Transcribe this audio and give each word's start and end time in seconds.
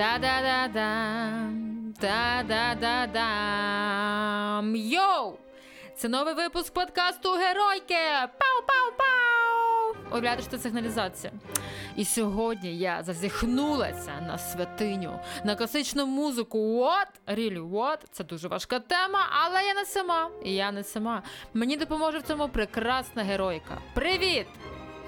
Та-да-да-дам, 0.00 1.94
та-да-да-дам. 2.00 3.16
Йоу! 4.76 5.38
Це 5.96 6.08
новий 6.08 6.34
випуск 6.34 6.74
подкасту 6.74 7.30
Геройки! 7.32 7.94
Пау-пау-пау! 8.22 9.94
Уявляєте, 10.12 10.42
що 10.42 10.50
це 10.50 10.58
сигналізація. 10.58 11.32
І 11.96 12.04
сьогодні 12.04 12.78
я 12.78 13.02
зазіхнулася 13.02 14.20
на 14.26 14.38
святиню, 14.38 15.20
на 15.44 15.56
класичну 15.56 16.06
музику. 16.06 16.58
What? 16.58 17.08
Really, 17.26 17.70
what? 17.70 17.98
Це 18.10 18.24
дуже 18.24 18.48
важка 18.48 18.78
тема, 18.78 19.26
але 19.44 19.62
я 19.62 19.74
не 19.74 19.84
сама. 19.84 20.30
І 20.44 20.54
я 20.54 20.72
не 20.72 20.84
сама. 20.84 21.22
Мені 21.54 21.76
допоможе 21.76 22.18
в 22.18 22.22
цьому 22.22 22.48
прекрасна 22.48 23.22
геройка. 23.22 23.78
Привіт! 23.94 24.46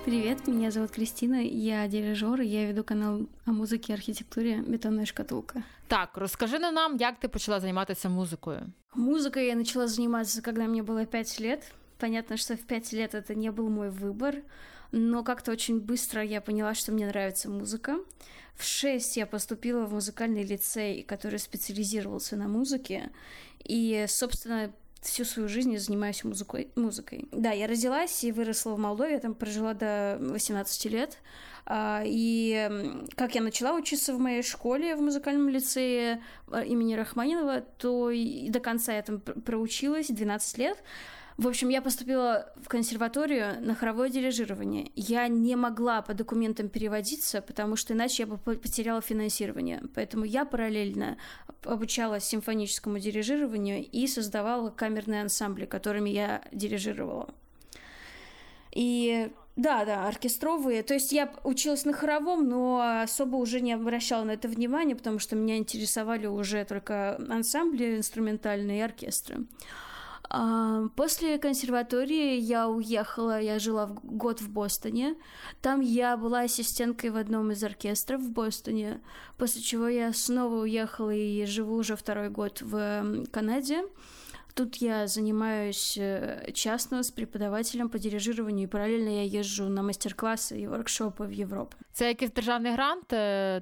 Привет, 0.05 0.49
меня 0.49 0.73
зовут 0.73 0.91
Кристина, 0.91 1.41
я 1.45 1.87
дирижер, 1.87 2.41
и 2.41 2.47
я 2.47 2.67
веду 2.67 2.83
канал 2.83 3.21
о 3.47 3.53
музыке 3.53 3.93
и 3.93 3.95
архитектуре 3.95 4.61
«Бетонная 4.67 5.05
шкатулка». 5.05 5.63
Так, 5.87 6.17
розкажи 6.17 6.59
нам, 6.59 6.97
як 6.97 7.21
ти 7.21 7.29
почала 7.29 7.61
займатися 7.61 8.09
музикою. 8.09 8.73
Музыкой 8.95 9.47
я 9.47 9.55
начала 9.55 9.87
заниматься, 9.87 10.43
когда 10.43 10.67
мне 10.67 10.83
было 10.83 11.07
пять 11.07 11.41
лет. 11.41 11.73
Понятно, 11.99 12.37
что 12.37 12.57
в 12.57 12.61
пять 12.61 12.93
лет 12.93 13.15
это 13.15 13.37
не 13.37 13.53
был 13.53 13.69
мой 13.69 13.91
выбор, 13.91 14.35
но 14.91 15.23
как-то 15.23 15.53
очень 15.53 15.79
быстро 15.81 16.25
я 16.25 16.41
поняла, 16.41 16.75
что 16.75 16.91
мне 16.93 17.07
нравится 17.07 17.49
музыка. 17.49 17.97
В 18.57 18.65
шесть 18.65 19.17
я 19.17 19.27
поступила 19.27 19.87
в 19.87 19.93
музыкальный 19.93 20.43
лицей, 20.43 21.05
который 21.05 21.39
специализировался 21.39 22.37
на 22.37 22.49
музыке, 22.49 23.11
и, 23.65 24.05
собственно, 24.09 24.73
всю 25.03 25.25
свою 25.25 25.49
жизнь 25.49 25.73
я 25.73 25.79
занимаюсь 25.79 26.25
музыкой, 26.25 26.69
музыкой. 26.77 27.29
Да, 27.33 27.51
я 27.51 27.67
родилась 27.67 28.25
и 28.25 28.33
выросла 28.33 28.75
в 28.75 28.79
Молдове, 28.79 29.19
там 29.19 29.35
прожила 29.35 29.75
до 29.75 30.17
18 30.21 30.85
лет. 30.87 31.19
А, 31.65 32.03
и 32.05 32.71
как 33.17 33.35
я 33.35 33.43
начала 33.43 33.77
учиться 33.77 34.15
в 34.15 34.19
моей 34.19 34.43
школе 34.43 34.97
в 34.97 35.01
музыкальном 35.01 35.49
лицее 35.49 36.23
а, 36.51 36.63
имени 36.63 36.95
Рахманинова, 36.95 37.61
то 37.61 38.11
и 38.11 38.49
до 38.49 38.61
конца 38.61 38.95
я 38.95 39.03
там 39.03 39.21
проучилась 39.21 40.09
12 40.09 40.59
лет. 40.59 40.83
В 41.43 41.49
общем, 41.49 41.71
я 41.71 41.83
поступила 41.83 42.53
в 42.63 42.69
консерваторию 42.69 43.61
на 43.61 43.75
хоровое 43.75 44.11
дирижирование. 44.11 44.93
Я 44.95 45.27
не 45.27 45.57
могла 45.57 46.01
по 46.01 46.15
документам 46.15 46.69
переводиться, 46.69 47.43
потому 47.43 47.75
что 47.75 47.95
иначе 47.95 48.23
я 48.23 48.27
бы 48.29 48.39
потеряла 48.39 49.01
финансирование. 49.01 49.83
Поэтому 49.97 50.25
я 50.25 50.45
параллельно 50.45 51.17
обучалась 51.65 52.23
симфоническому 52.23 53.01
дирижированию 53.01 53.85
и 53.85 54.07
создавала 54.07 54.71
камерные 54.71 55.23
ансамбли, 55.23 55.67
которыми 55.67 56.11
я 56.11 56.45
дирижировала. 56.53 57.35
И 58.71 59.29
да, 59.57 59.85
да, 59.85 60.07
оркестровые. 60.07 60.85
То 60.85 60.95
есть 60.95 61.11
я 61.11 61.29
училась 61.43 61.85
на 61.85 61.93
хоровом, 61.93 62.49
но 62.49 63.03
особо 63.03 63.35
уже 63.35 63.61
не 63.61 63.73
обращала 63.73 64.23
на 64.23 64.31
это 64.31 64.47
внимание, 64.47 64.95
потому 64.95 65.19
что 65.19 65.35
меня 65.35 65.57
интересовали 65.57 66.27
уже 66.27 66.65
только 66.65 67.17
ансамбли 67.29 67.97
инструментальные 67.97 68.79
и 68.79 68.83
оркестры. 68.83 69.45
После 70.97 71.39
консерватории 71.39 72.39
я 72.39 72.69
уехала, 72.69 73.41
я 73.41 73.59
жила 73.59 73.87
год 74.03 74.41
в 74.41 74.49
Бостоне. 74.49 75.17
Там 75.61 75.81
я 75.81 76.17
была 76.17 76.41
ассистенткой 76.41 77.11
в 77.11 77.17
одном 77.17 77.51
из 77.53 77.63
оркестров 77.63 78.23
в 78.23 78.31
Бостоне, 78.31 79.01
после 79.37 79.61
чего 79.61 79.89
я 79.89 80.13
снова 80.13 80.63
уехала 80.63 81.11
и 81.11 81.45
живу 81.45 81.77
уже 81.77 81.97
второй 81.97 82.31
год 82.31 82.63
в 82.63 83.27
Канаде. 83.31 83.83
Тут 84.54 84.78
я 84.78 85.08
занимаюсь 85.08 85.98
э, 86.00 86.52
частно 86.52 87.04
с 87.04 87.12
преподавателем 87.12 87.90
по 87.90 88.00
дирижированию, 88.00 88.64
и 88.64 88.68
параллельно 88.68 89.10
я 89.10 89.40
езжу 89.40 89.70
на 89.70 89.82
мастер-класси 89.82 90.60
і 90.60 90.68
воркшопи 90.68 91.26
в 91.26 91.34
Європу. 91.34 91.78
Це 91.94 92.08
якийсь 92.08 92.32
державний 92.32 92.72
грант, 92.72 93.08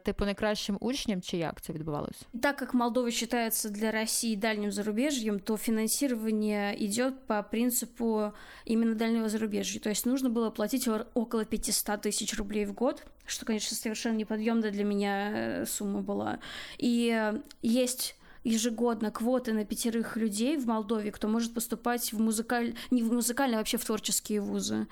типу 0.04 0.26
найкращим 0.26 0.78
учням, 0.80 1.22
чи 1.22 1.38
як 1.38 1.62
це 1.62 1.73
відбувалось? 1.73 2.22
Так 2.42 2.56
как 2.56 2.73
Молдова 2.73 3.12
считается 3.12 3.70
для 3.70 3.92
России 3.92 4.36
дальним 4.36 4.72
зарубежьем, 4.72 5.40
то 5.40 5.58
финансирование 5.58 6.86
идет 6.86 7.28
по 7.28 7.44
принципу 7.44 8.31
именно 8.66 8.95
дальнего 8.95 9.30
зарубежья. 9.30 9.80
То 9.81 9.90
есть 9.90 10.06
нужно 10.06 10.30
было 10.30 10.50
платить 10.50 10.88
около 11.13 11.46
500 11.46 12.02
тысяч 12.02 12.38
рублей 12.38 12.66
в 12.66 12.74
год, 12.74 13.03
что, 13.25 13.46
конечно, 13.46 13.75
совершенно 13.75 14.16
неподъемная 14.18 14.72
для 14.72 14.84
меня 14.84 15.31
э, 15.34 15.66
сумма 15.66 16.02
была. 16.02 16.40
И 16.78 17.09
э, 17.09 17.41
есть 17.62 18.16
ежегодно 18.45 19.11
квоты 19.11 19.53
на 19.53 19.65
пятерых 19.65 20.17
людей 20.17 20.56
в 20.56 20.67
Молдове, 20.67 21.12
кто 21.12 21.28
может 21.28 21.55
поступать 21.55 22.12
в 22.12 22.21
музыкаль... 22.21 22.75
не 22.91 23.03
в 23.03 23.12
музыкальные, 23.12 23.56
а 23.56 23.59
вообще 23.59 23.77
в 23.77 23.84
творческие 23.84 24.41
вузы. 24.41 24.87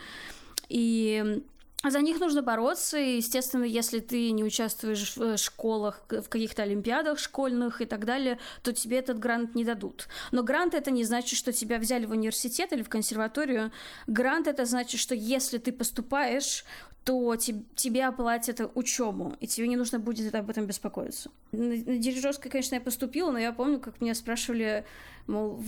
И 0.69 1.43
за 1.85 2.01
них 2.01 2.19
нужно 2.19 2.43
бороться, 2.43 2.99
и, 2.99 3.17
естественно, 3.17 3.63
если 3.63 4.01
ты 4.01 4.33
не 4.33 4.43
участвуешь 4.43 5.17
в 5.17 5.37
школах, 5.37 6.03
в 6.09 6.29
каких-то 6.29 6.65
олимпиадах 6.65 7.19
школьных 7.21 7.81
и 7.81 7.87
так 7.87 8.05
далее, 8.05 8.39
то 8.63 8.73
тебе 8.73 8.99
этот 8.99 9.21
грант 9.21 9.55
не 9.55 9.65
дадут. 9.65 10.09
Но 10.33 10.43
грант 10.43 10.75
это 10.75 10.91
не 10.91 11.05
значит, 11.05 11.39
что 11.39 11.53
тебя 11.53 11.79
взяли 11.79 12.05
в 12.07 12.11
университет 12.11 12.73
или 12.73 12.83
в 12.83 12.89
консерваторию. 12.89 13.71
Грант 14.09 14.49
это 14.49 14.65
значит, 14.65 15.01
что 15.01 15.15
если 15.15 15.59
ты 15.59 15.71
поступаешь, 15.71 16.65
то 17.05 17.37
тебе 17.37 18.05
оплатят 18.05 18.61
учебу, 18.75 19.37
и 19.41 19.47
тебе 19.47 19.69
не 19.69 19.77
нужно 19.77 19.99
будет 19.99 20.35
об 20.35 20.51
этом 20.51 20.67
беспокоиться. 20.67 21.31
На, 21.53 21.69
на 21.69 21.97
дирижерской, 21.97 22.51
конечно, 22.51 22.75
я 22.75 22.81
поступила, 22.81 23.31
но 23.31 23.39
я 23.39 23.53
помню, 23.53 23.81
как 23.81 24.01
меня 24.01 24.15
спрашивали, 24.15 24.85
мол, 25.27 25.63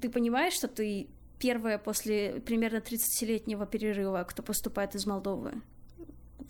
ты 0.00 0.08
понимаешь, 0.08 0.54
что 0.54 0.68
ты 0.68 1.08
первая 1.38 1.78
после 1.78 2.40
примерно 2.40 2.78
30-летнего 2.78 3.66
перерыва, 3.66 4.24
кто 4.24 4.42
поступает 4.42 4.94
из 4.94 5.06
Молдовы 5.06 5.52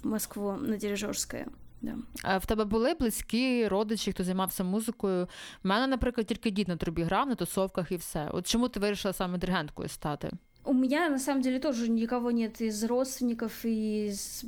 в 0.03 0.07
Москву 0.07 0.53
на 0.53 0.77
дирижерское. 0.77 1.47
Да. 1.81 1.97
А 2.23 2.39
в 2.39 2.47
тебе 2.47 2.65
були 2.65 2.95
близькі 2.95 3.69
родичі, 3.69 4.13
хто 4.13 4.25
займався 4.25 4.65
музикою? 4.65 5.29
У 5.65 5.69
мене, 5.69 5.87
наприклад, 5.87 6.27
тільки 6.27 6.51
дід 6.51 6.69
на 6.69 6.77
трубі 6.77 7.03
грав 7.03 7.29
на 7.29 7.35
тусовках 7.35 7.93
і 7.93 7.97
все. 7.97 8.29
От 8.33 8.47
чому 8.47 8.69
ти 8.69 8.81
вирішила 8.81 9.15
саме 9.15 9.39
диригенткою 9.39 9.89
стати? 9.89 10.31
У 10.65 10.75
меня, 10.75 11.09
на 11.09 11.19
самом 11.19 11.43
деле, 11.43 11.61
тоже 11.61 11.89
никого 11.89 12.31
нет 12.31 12.61
из 12.61 12.85
родственников, 12.85 13.65
из 13.65 14.45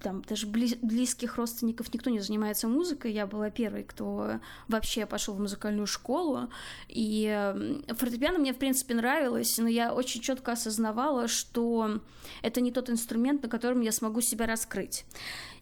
там 0.00 0.22
даже 0.22 0.46
близких 0.46 1.36
родственников 1.36 1.92
никто 1.92 2.10
не 2.10 2.20
занимается 2.20 2.68
музыкой. 2.68 3.12
Я 3.12 3.26
была 3.26 3.50
первой, 3.50 3.84
кто 3.84 4.40
вообще 4.68 5.06
пошел 5.06 5.34
в 5.34 5.40
музыкальную 5.40 5.86
школу. 5.86 6.48
И 6.88 7.54
фортепиано 7.88 8.38
мне, 8.38 8.52
в 8.52 8.58
принципе, 8.58 8.94
нравилось, 8.94 9.56
но 9.58 9.68
я 9.68 9.92
очень 9.92 10.20
четко 10.20 10.52
осознавала, 10.52 11.28
что 11.28 12.00
это 12.42 12.60
не 12.60 12.70
тот 12.70 12.90
инструмент, 12.90 13.42
на 13.42 13.48
котором 13.48 13.80
я 13.80 13.92
смогу 13.92 14.20
себя 14.20 14.46
раскрыть. 14.46 15.04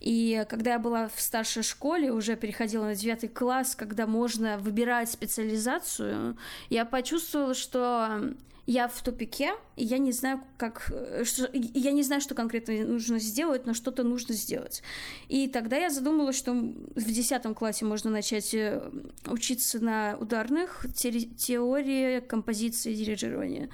И 0.00 0.44
когда 0.48 0.72
я 0.72 0.78
была 0.78 1.08
в 1.08 1.20
старшей 1.20 1.62
школе, 1.62 2.12
уже 2.12 2.36
переходила 2.36 2.84
на 2.84 2.94
девятый 2.94 3.28
класс, 3.28 3.74
когда 3.74 4.06
можно 4.06 4.58
выбирать 4.58 5.10
специализацию, 5.10 6.36
я 6.68 6.84
почувствовала, 6.84 7.54
что 7.54 8.34
я 8.66 8.88
в 8.88 9.02
тупике, 9.02 9.52
и 9.76 9.84
я 9.84 9.98
не 9.98 10.12
знаю, 10.12 10.40
как... 10.56 10.90
Что, 11.24 11.50
я 11.52 11.92
не 11.92 12.02
знаю, 12.02 12.20
что 12.20 12.34
конкретно 12.34 12.74
нужно 12.86 13.18
сделать, 13.18 13.66
но 13.66 13.74
что-то 13.74 14.04
нужно 14.04 14.34
сделать. 14.34 14.82
И 15.28 15.48
тогда 15.48 15.76
я 15.76 15.90
задумалась, 15.90 16.36
что 16.36 16.52
в 16.52 17.04
десятом 17.04 17.54
классе 17.54 17.84
можно 17.84 18.10
начать 18.10 18.54
э, 18.54 18.90
учиться 19.26 19.84
на 19.84 20.16
ударных, 20.18 20.86
теории 20.94 22.20
композиции, 22.20 22.94
дирижирования. 22.94 23.68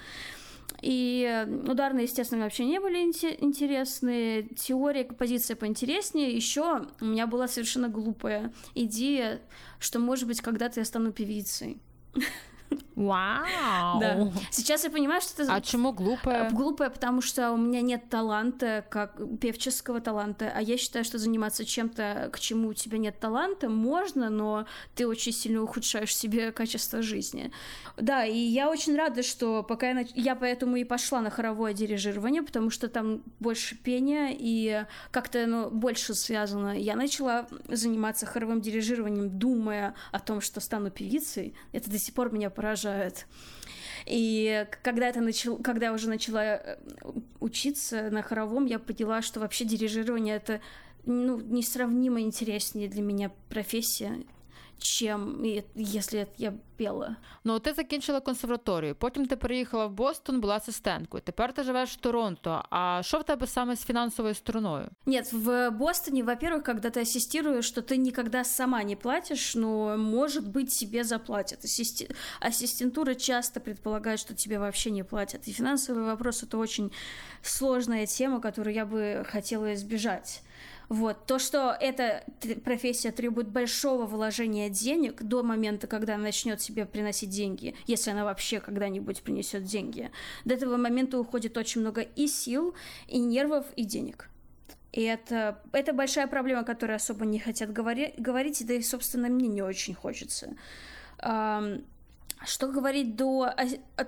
И 0.83 1.25
э, 1.29 1.47
ударные, 1.71 2.05
естественно, 2.05 2.45
вообще 2.45 2.65
не 2.65 2.81
были 2.81 2.99
интересны. 2.99 4.49
Теория, 4.57 5.05
композиция 5.05 5.55
поинтереснее. 5.55 6.35
Еще 6.35 6.87
у 7.01 7.05
меня 7.05 7.27
была 7.27 7.47
совершенно 7.47 7.89
глупая 7.89 8.53
идея, 8.75 9.41
что, 9.79 10.01
может 10.01 10.27
быть, 10.27 10.41
когда-то 10.41 10.81
я 10.81 10.85
стану 10.85 11.13
певицей. 11.13 11.79
Вау! 12.95 13.99
Да. 13.99 14.31
Сейчас 14.51 14.85
я 14.85 14.91
понимаю, 14.91 15.23
что 15.23 15.43
это... 15.43 15.55
А 15.55 15.61
чему 15.63 15.93
глупая? 15.93 16.51
Глупая, 16.51 16.91
потому 16.91 17.23
что 17.23 17.53
у 17.53 17.57
меня 17.57 17.81
нет 17.81 18.11
таланта, 18.11 18.85
как 18.91 19.19
певческого 19.41 20.01
таланта, 20.01 20.53
а 20.55 20.61
я 20.61 20.77
считаю, 20.77 21.05
что 21.05 21.17
заниматься 21.17 21.65
чем-то, 21.65 22.29
к 22.31 22.39
чему 22.39 22.69
у 22.69 22.75
тебя 22.75 22.99
нет 22.99 23.19
таланта, 23.19 23.71
можно, 23.71 24.29
но 24.29 24.67
ты 24.95 25.07
очень 25.07 25.33
сильно 25.33 25.63
ухудшаешь 25.63 26.15
себе 26.15 26.53
качество 26.53 27.01
жизни. 27.01 27.51
Да, 27.97 28.25
и 28.27 28.37
я 28.37 28.69
очень 28.69 28.95
рада, 28.97 29.23
что 29.23 29.63
пока 29.63 29.91
я... 29.91 30.05
Я 30.15 30.35
поэтому 30.35 30.77
и 30.77 30.85
пошла 30.85 31.21
на 31.23 31.31
хоровое 31.31 31.73
дирижирование, 31.73 32.43
потому 32.43 32.69
что 32.69 32.89
там 32.89 33.23
больше 33.39 33.77
пения, 33.77 34.37
и 34.39 34.85
как-то 35.11 35.45
оно 35.45 35.71
больше 35.71 36.15
связано. 36.15 36.79
Я 36.79 36.97
начала 36.97 37.47
заниматься 37.69 38.27
хоровым 38.27 38.61
дирижированием, 38.61 39.39
думая 39.39 39.95
о 40.13 40.21
том, 40.21 40.43
что 40.43 40.61
стану 40.61 40.91
певицей. 40.91 41.55
Это 41.73 41.91
до 41.91 41.99
сих 41.99 42.15
пор 42.15 42.31
меня 42.31 42.51
поражает. 42.61 43.27
И 44.05 44.67
когда, 44.83 45.09
это 45.09 45.21
начал, 45.21 45.57
когда 45.57 45.87
я 45.87 45.93
уже 45.95 46.09
начала 46.11 46.43
э, 46.43 46.77
учиться 47.41 48.11
на 48.11 48.23
хоровом, 48.23 48.67
я 48.67 48.79
поняла, 48.79 49.23
что 49.23 49.41
вообще 49.41 49.65
дирижирование 49.65 50.37
это 50.37 50.61
ну, 51.07 51.41
несравнимо 51.41 52.21
интереснее 52.21 52.89
для 52.89 53.03
меня 53.03 53.31
профессия, 53.49 54.25
чем 54.80 55.44
если 55.76 56.28
я 56.38 56.54
пела. 56.78 57.16
Ну, 57.44 57.60
ти 57.60 57.74
закінчила 57.74 58.20
консерваторію, 58.20 58.96
потім 58.96 59.26
ти 59.26 59.36
переїхала 59.36 59.86
в 59.86 59.92
Бостон, 59.92 60.42
була 60.42 60.56
асистенткою. 60.56 61.24
Тепер 61.26 61.54
ти 61.54 61.64
живеш 61.64 61.92
в 61.92 61.96
Торонто. 61.96 62.64
А 62.70 63.02
що 63.04 63.20
в 63.20 63.24
тебе 63.24 63.48
саме 63.48 63.76
з 63.76 63.86
фінансовою 63.86 64.36
стороною? 64.36 64.90
Нет, 65.06 65.34
в 65.34 65.70
Бостоне, 65.70 66.24
во-первых, 66.24 66.64
когда 66.64 66.90
ты 66.90 67.02
ассистируешь, 67.02 67.66
что 67.66 67.82
ты 67.82 67.98
никогда 67.98 68.44
сама 68.44 68.84
не 68.84 68.96
платишь, 68.96 69.56
но, 69.56 69.98
может 69.98 70.48
быть, 70.48 70.80
тебе 70.80 71.04
заплатят. 71.04 71.64
Ассисти... 71.64 72.16
Ассистентура 72.40 73.16
часто 73.16 73.60
предполагает, 73.60 74.20
что 74.20 74.34
тебе 74.34 74.60
вообще 74.60 74.92
не 74.92 75.04
платят. 75.04 75.48
И 75.48 75.52
финансовый 75.52 76.04
вопрос — 76.04 76.44
это 76.44 76.58
очень 76.58 76.92
сложная 77.42 78.06
тема, 78.06 78.42
которую 78.42 78.76
я 78.76 78.86
бы 78.86 79.26
хотела 79.32 79.74
избежать. 79.74 80.42
Вот. 80.91 81.25
То, 81.25 81.39
что 81.39 81.75
эта 81.81 82.25
профессия 82.65 83.13
требует 83.13 83.49
большого 83.49 84.07
вложения 84.07 84.69
денег 84.69 85.23
до 85.23 85.45
момента, 85.45 85.87
когда 85.87 86.17
она 86.17 86.25
начнет 86.25 86.61
себе 86.61 86.85
приносить 86.85 87.31
деньги, 87.31 87.77
если 87.87 88.11
она 88.11 88.25
вообще 88.25 88.59
когда-нибудь 88.59 89.23
принесет 89.23 89.63
деньги, 89.63 90.11
до 90.45 90.55
этого 90.55 90.77
момента 90.77 91.19
уходит 91.19 91.57
очень 91.57 91.81
много 91.81 92.01
и 92.01 92.27
сил, 92.27 92.75
и 93.07 93.21
нервов, 93.21 93.67
и 93.77 93.85
денег. 93.85 94.29
И 94.93 95.03
это, 95.03 95.63
это 95.71 95.93
большая 95.93 96.27
проблема, 96.27 96.65
которую 96.65 96.97
особо 96.97 97.25
не 97.25 97.39
хотят 97.39 97.73
говори, 97.73 98.13
говорить, 98.19 98.67
да 98.67 98.75
и, 98.75 98.83
собственно, 98.83 99.29
мне 99.29 99.47
не 99.47 99.63
очень 99.63 99.95
хочется. 99.95 100.57
Что 101.19 102.67
говорить 102.67 103.15
до 103.15 103.55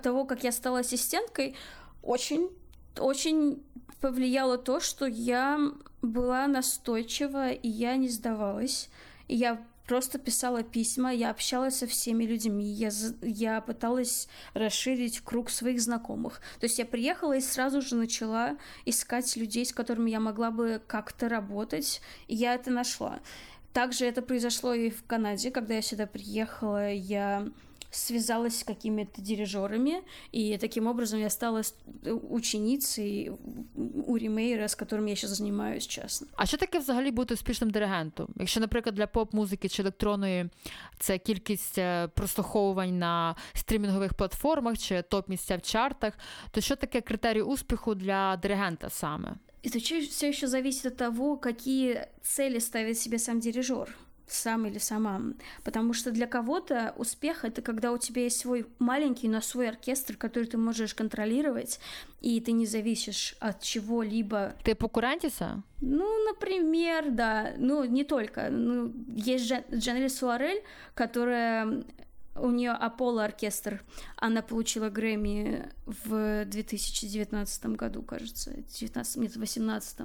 того, 0.01 0.25
как 0.25 0.43
я 0.43 0.51
стала 0.51 0.79
ассистенткой, 0.79 1.55
очень, 2.01 2.49
очень 2.99 3.63
повлияло 4.01 4.57
то, 4.57 4.79
что 4.79 5.05
я 5.05 5.59
была 6.01 6.47
настойчива, 6.47 7.51
и 7.51 7.67
я 7.67 7.95
не 7.95 8.09
сдавалась. 8.09 8.89
И 9.27 9.35
я 9.35 9.63
просто 9.87 10.17
писала 10.17 10.63
письма, 10.63 11.13
я 11.13 11.29
общалась 11.29 11.77
со 11.77 11.87
всеми 11.87 12.25
людьми, 12.25 12.65
я, 12.65 12.89
я 13.21 13.61
пыталась 13.61 14.27
расширить 14.53 15.21
круг 15.21 15.49
своих 15.49 15.81
знакомых. 15.81 16.41
То 16.59 16.65
есть 16.65 16.79
я 16.79 16.85
приехала 16.85 17.37
и 17.37 17.41
сразу 17.41 17.81
же 17.81 17.95
начала 17.95 18.57
искать 18.85 19.35
людей, 19.35 19.65
с 19.65 19.73
которыми 19.73 20.09
я 20.09 20.19
могла 20.19 20.51
бы 20.51 20.81
как-то 20.87 21.29
работать, 21.29 22.01
и 22.27 22.35
я 22.35 22.55
это 22.55 22.71
нашла. 22.71 23.19
Также 23.73 24.05
это 24.05 24.21
произошло 24.21 24.73
и 24.73 24.89
в 24.89 25.03
Канаде, 25.05 25.49
когда 25.49 25.73
я 25.73 25.81
сюда 25.81 26.05
приехала, 26.05 26.91
я 26.91 27.47
связалась 27.95 28.59
с 28.59 28.63
какими-то 28.63 29.21
дирижерами, 29.21 30.01
и 30.31 30.57
таким 30.57 30.87
образом 30.87 31.19
я 31.19 31.29
стала 31.29 31.61
ученицей 32.29 33.31
у 34.07 34.17
Рімейра, 34.17 34.67
з 34.67 34.75
которым 34.75 35.07
я 35.07 35.15
ще 35.15 35.27
займаюся 35.27 35.89
чесно. 35.89 36.27
А 36.35 36.45
що 36.45 36.57
таке 36.57 36.79
взагалі 36.79 37.11
бути 37.11 37.33
успішним 37.33 37.69
диригентом? 37.69 38.27
Якщо, 38.35 38.59
наприклад, 38.59 38.95
для 38.95 39.07
поп-музики 39.07 39.69
чи 39.69 39.81
електронної 39.81 40.49
це 40.99 41.17
кількість 41.17 41.79
прослуховувань 42.13 42.99
на 42.99 43.35
стрімінгових 43.53 44.13
платформах 44.13 44.77
чи 44.77 45.01
топ-місця 45.01 45.57
в 45.57 45.61
чартах, 45.61 46.13
то 46.51 46.61
що 46.61 46.75
таке 46.75 47.01
критерій 47.01 47.41
успіху 47.41 47.95
для 47.95 48.37
диригента 48.37 48.89
саме? 48.89 49.35
Это 49.63 49.79
все 49.79 50.27
еще 50.29 50.47
зависит 50.47 50.85
от 50.85 50.97
того, 50.97 51.37
какие 51.37 52.07
цели 52.21 52.59
ставит 52.59 52.99
себе 52.99 53.17
сам 53.17 53.39
дирижер 53.39 53.95
сам 54.27 54.65
или 54.65 54.77
сама. 54.77 55.21
Потому 55.63 55.93
что 55.93 56.11
для 56.11 56.27
кого-то 56.27 56.93
успех— 56.97 57.45
это 57.45 57.61
когда 57.61 57.91
у 57.91 57.97
тебя 57.97 58.23
есть 58.23 58.39
свой 58.39 58.65
маленький, 58.79 59.27
но 59.27 59.41
свой 59.41 59.69
оркестр, 59.69 60.15
который 60.17 60.45
ты 60.45 60.57
можешь 60.57 60.93
контролировать, 60.93 61.79
и 62.21 62.39
ты 62.41 62.51
не 62.51 62.65
зависишь 62.65 63.35
от 63.39 63.61
чего-либо. 63.61 64.55
Ты 64.63 64.75
по 64.75 64.87
Курантиса? 64.87 65.61
Ну, 65.81 66.25
например, 66.25 67.11
да. 67.11 67.53
Ну, 67.57 67.83
не 67.83 68.03
только. 68.03 68.49
Ну, 68.49 68.93
есть 69.07 69.51
Джанель 69.71 70.09
Суарель, 70.09 70.63
которая 70.95 71.83
у 72.35 72.49
нее 72.49 72.71
Аполло 72.71 73.25
оркестр. 73.25 73.83
Она 74.15 74.41
получила 74.41 74.89
Грэмми 74.89 75.69
в 75.85 76.45
2019 76.45 77.65
году, 77.67 78.01
кажется. 78.01 78.53
19, 78.79 79.17
нет, 79.17 79.35
18. 79.35 79.99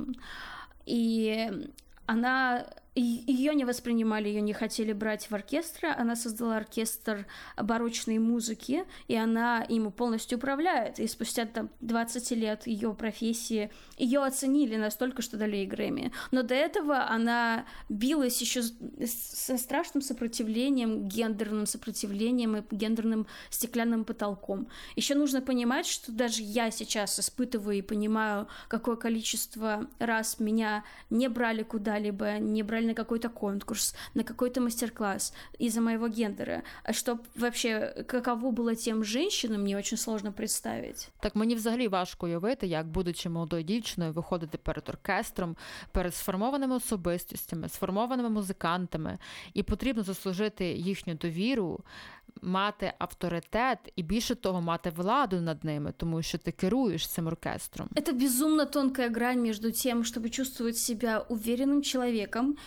И 0.86 1.70
она 2.06 2.66
ее 2.94 3.54
не 3.54 3.64
воспринимали, 3.64 4.28
ее 4.28 4.40
не 4.40 4.52
хотели 4.52 4.92
брать 4.92 5.30
в 5.30 5.34
оркестр. 5.34 5.94
Она 5.96 6.16
создала 6.16 6.56
оркестр 6.56 7.26
барочной 7.56 8.18
музыки, 8.18 8.84
и 9.06 9.14
она 9.14 9.64
ему 9.68 9.90
полностью 9.90 10.38
управляет. 10.38 10.98
И 10.98 11.06
спустя 11.06 11.46
там, 11.46 11.70
20 11.80 12.30
лет 12.32 12.66
ее 12.66 12.94
профессии 12.94 13.70
ее 13.96 14.24
оценили 14.24 14.76
настолько, 14.76 15.22
что 15.22 15.36
дали 15.36 15.56
ей 15.56 15.66
Грэмми. 15.66 16.12
Но 16.30 16.42
до 16.42 16.54
этого 16.54 17.08
она 17.08 17.66
билась 17.88 18.40
еще 18.40 18.62
со 18.62 19.58
страшным 19.58 20.02
сопротивлением, 20.02 21.08
гендерным 21.08 21.66
сопротивлением 21.66 22.56
и 22.56 22.62
гендерным 22.74 23.26
стеклянным 23.50 24.04
потолком. 24.04 24.68
Еще 24.96 25.14
нужно 25.14 25.40
понимать, 25.40 25.86
что 25.86 26.10
даже 26.10 26.42
я 26.42 26.70
сейчас 26.70 27.20
испытываю 27.20 27.78
и 27.78 27.82
понимаю, 27.82 28.48
какое 28.68 28.96
количество 28.96 29.86
раз 29.98 30.40
меня 30.40 30.84
не 31.10 31.28
брали 31.28 31.62
куда-либо, 31.62 32.38
не 32.38 32.62
брали 32.62 32.77
на 32.86 32.94
какой-то 32.94 33.28
конкурс, 33.28 33.94
на 34.14 34.22
какой-то 34.22 34.60
мастер-класс 34.60 35.34
из-за 35.58 35.80
моего 35.80 36.08
гендера. 36.08 36.62
А 36.82 36.92
щоб 36.92 37.18
вообще 37.36 38.04
каково 38.06 38.50
було 38.50 38.74
тим 38.74 39.04
женщинам, 39.04 39.60
мені 39.62 39.76
очень 39.76 39.98
сложно 39.98 40.32
представити. 40.32 41.06
Так 41.20 41.36
мені 41.36 41.54
взагалі 41.54 41.88
важко 41.88 42.26
уявити, 42.26 42.66
як, 42.66 42.86
будучи 42.86 43.28
молодою 43.28 43.62
дівчиною, 43.62 44.12
виходити 44.12 44.58
перед 44.58 44.88
оркестром, 44.88 45.56
перед 45.92 46.14
сформованими 46.14 46.76
особистостями, 46.76 47.68
сформованими 47.68 48.28
музикантами, 48.28 49.18
і 49.54 49.62
потрібно 49.62 50.02
заслужити 50.02 50.64
їхню 50.64 51.14
довіру, 51.14 51.80
мати 52.41 52.93
авторитет 52.99 53.77
і 53.95 54.03
більше 54.03 54.35
того, 54.35 54.61
мати 54.61 54.89
владу 54.89 55.41
над 55.41 55.63
ними, 55.63 55.93
тому 55.97 56.21
що 56.21 56.37
ти 56.37 56.51
керуєш 56.51 57.07
цим 57.07 57.27
оркестром. 57.27 57.89
Это 57.95 58.13
безумно 58.13 58.65
тонкая 58.65 59.09
грань 59.09 59.41
между 59.41 59.71
тем, 59.71 60.03
чтобы 60.03 60.29
чувствовать 60.29 60.77
себя 60.77 61.25
уверенным 61.29 61.81
человеком, 61.81 62.57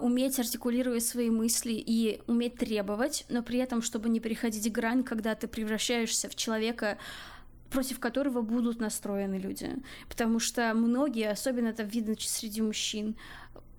уметь 0.00 0.38
артикулировать 0.38 1.04
свои 1.04 1.30
мысли 1.30 1.72
и 1.72 2.20
уметь 2.26 2.56
требовать, 2.56 3.24
но 3.30 3.42
при 3.42 3.58
этом, 3.58 3.80
чтобы 3.80 4.08
не 4.08 4.20
переходить 4.20 4.72
грань, 4.72 5.02
когда 5.02 5.34
ты 5.34 5.48
превращаешься 5.48 6.28
в 6.28 6.34
человека, 6.34 6.98
против 7.70 7.98
которого 7.98 8.42
будут 8.42 8.80
настроены 8.80 9.38
люди. 9.38 9.70
Потому 10.08 10.38
что 10.38 10.74
многие, 10.74 11.30
особенно 11.30 11.68
это 11.68 11.82
видно 11.82 12.14
среди 12.18 12.62
мужчин, 12.62 13.14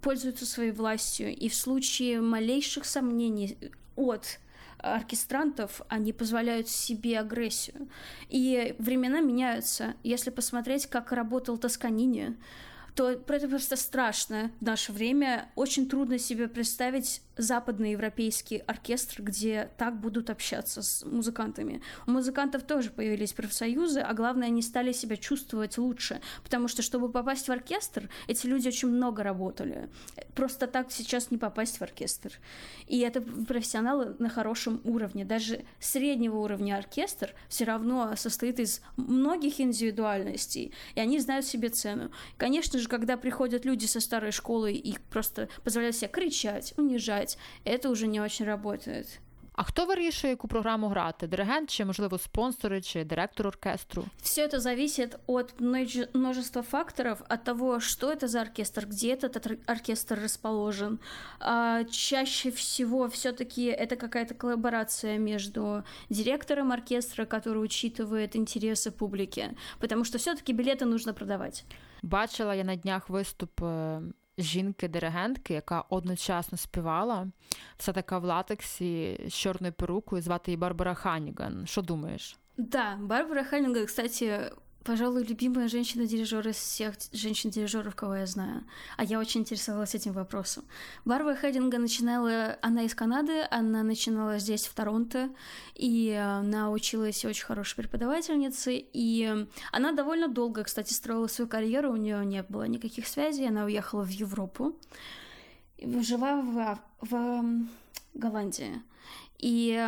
пользуются 0.02 0.46
своей 0.46 0.72
властью, 0.72 1.36
и 1.36 1.50
в 1.50 1.56
случае 1.56 2.22
малейших 2.22 2.86
сомнений 2.86 3.58
от 3.96 4.40
оркестрантов, 4.83 5.83
они 5.89 6.13
позволяют 6.13 6.69
себе 6.69 7.19
агрессию. 7.19 7.89
И 8.29 8.75
времена 8.79 9.21
меняются. 9.21 9.95
Если 10.03 10.31
посмотреть, 10.31 10.87
как 10.87 11.13
работал 11.13 11.59
Тосканини, 11.59 12.37
то 13.01 13.09
это 13.09 13.49
просто 13.49 13.77
страшно 13.77 14.51
в 14.61 14.65
наше 14.67 14.93
время. 14.93 15.51
Очень 15.55 15.89
трудно 15.89 16.19
себе 16.19 16.49
представить 16.49 17.23
западноевропейский 17.41 18.59
оркестр, 18.59 19.23
где 19.23 19.71
так 19.79 19.99
будут 19.99 20.29
общаться 20.29 20.83
с 20.83 21.05
музыкантами. 21.05 21.81
У 22.07 22.11
музыкантов 22.11 22.63
тоже 22.65 22.91
появились 22.91 23.33
профсоюзы, 23.33 24.01
а 24.01 24.13
главное, 24.13 24.49
они 24.49 24.61
стали 24.61 24.93
себя 24.93 25.17
чувствовать 25.17 25.79
лучше, 25.79 26.21
потому 26.43 26.69
что, 26.69 26.83
чтобы 26.83 27.11
попасть 27.11 27.49
в 27.49 27.53
оркестр, 27.53 28.11
эти 28.29 28.47
люди 28.47 28.69
очень 28.69 28.89
много 28.89 29.23
работали. 29.23 29.89
Просто 30.35 30.67
так 30.67 30.93
сейчас 30.93 31.31
не 31.31 31.39
попасть 31.39 31.79
в 31.79 31.83
оркестр. 31.83 32.39
И 32.87 32.99
это 32.99 33.23
профессионалы 33.23 34.15
на 34.19 34.29
хорошем 34.29 34.83
уровне. 34.85 35.25
Даже 35.25 35.65
среднего 35.79 36.37
уровня 36.37 36.77
оркестр 36.77 37.35
все 37.49 37.65
равно 37.65 38.15
состоит 38.17 38.61
из 38.61 38.83
многих 38.97 39.61
индивидуальностей, 39.61 40.75
и 40.95 41.01
они 41.01 41.19
знают 41.21 41.47
себе 41.47 41.71
цену. 41.71 42.11
Конечно 42.37 42.79
же, 42.79 42.90
когда 42.91 43.17
приходят 43.17 43.65
люди 43.65 43.87
со 43.87 44.01
старой 44.01 44.33
школы 44.33 44.73
и 44.73 44.99
просто 45.11 45.49
позволяют 45.65 45.97
себе 45.97 46.09
кричать, 46.09 46.75
унижать, 46.77 47.39
это 47.65 47.89
уже 47.89 48.07
не 48.09 48.21
очень 48.21 48.45
работает. 48.45 49.21
А 49.61 49.63
хто 49.63 49.87
вирішує, 49.87 50.31
яку 50.31 50.49
програму 50.49 50.89
грати? 50.89 51.27
Диригент 51.27 51.71
чи, 51.71 51.85
можливо, 51.85 52.19
спонсори 52.19 52.81
чи 52.81 53.05
директор 53.05 53.47
оркестру? 53.47 54.05
Все 54.23 54.47
это 54.47 54.61
зависит 54.61 55.19
от 55.27 55.55
множества 56.15 56.63
факторов, 56.63 57.23
от 57.29 57.45
того, 57.45 57.81
что 57.81 58.11
это 58.11 58.29
за 58.29 58.41
оркестр, 58.41 58.87
где 58.87 59.15
этот 59.15 59.59
оркестр 59.67 60.19
расположен. 60.23 60.99
А 61.41 61.85
чаще 61.85 62.51
всего 62.51 63.09
все-таки 63.09 63.67
это 63.67 63.97
какая-то 63.97 64.35
коллаборация 64.35 65.19
между 65.19 65.83
директором 66.09 66.73
оркестра, 66.73 67.27
который 67.27 67.63
учитывает 67.63 68.37
интересы 68.37 68.91
публики, 68.91 69.55
потому 69.79 70.05
что 70.05 70.17
все-таки 70.19 70.55
билеты 70.55 70.87
нужно 70.87 71.13
продавать. 71.13 71.65
Бачила 72.03 72.57
я 72.57 72.65
на 72.65 72.77
днях 72.77 73.11
виступ 73.11 73.61
жінки-диригентки, 74.41 75.55
яка 75.55 75.85
одночасно 75.89 76.59
співала, 76.59 77.27
все 77.77 77.93
така 77.93 78.19
в 78.19 78.25
латексі 78.25 79.21
з 79.29 79.35
чорною 79.35 79.73
перукою, 79.73 80.23
звати 80.23 80.51
її 80.51 80.57
Барбара 80.57 80.95
Ханіган. 80.95 81.67
Що 81.67 81.83
думаєш? 81.83 82.37
Да, 82.57 82.97
Барбара 83.01 83.45
Ханиган, 83.45 83.87
кстати, 83.87 84.51
пожалуй, 84.85 85.25
любимая 85.25 85.69
женщина-дирижер 85.69 86.49
из 86.49 86.57
всех 86.57 86.95
женщин-дирижеров, 87.13 87.95
кого 87.95 88.17
я 88.17 88.27
знаю. 88.27 88.65
А 88.97 89.05
я 89.05 89.19
очень 89.19 89.43
интересовалась 89.43 89.95
этим 89.95 90.13
вопросом. 90.13 90.65
Барбара 91.05 91.37
Хединга 91.37 91.79
начинала... 91.79 92.57
Она 92.63 92.83
из 92.83 92.95
Канады, 92.95 93.47
она 93.51 93.83
начинала 93.83 94.39
здесь, 94.39 94.67
в 94.67 94.75
Торонто, 94.75 95.31
и 95.75 96.13
она 96.13 96.71
училась 96.71 97.25
очень 97.25 97.45
хорошей 97.45 97.77
преподавательницей, 97.77 98.89
и 98.93 99.47
она 99.73 99.93
довольно 99.93 100.29
долго, 100.29 100.65
кстати, 100.65 100.93
строила 100.93 101.27
свою 101.27 101.49
карьеру, 101.49 101.93
у 101.93 101.97
нее 101.97 102.25
не 102.25 102.43
было 102.43 102.65
никаких 102.65 103.07
связей, 103.07 103.47
она 103.49 103.65
уехала 103.65 104.03
в 104.03 104.11
Европу, 104.11 104.77
жила 105.79 106.41
в, 106.41 106.79
в 107.01 107.45
Голландии. 108.15 108.83
И 109.39 109.79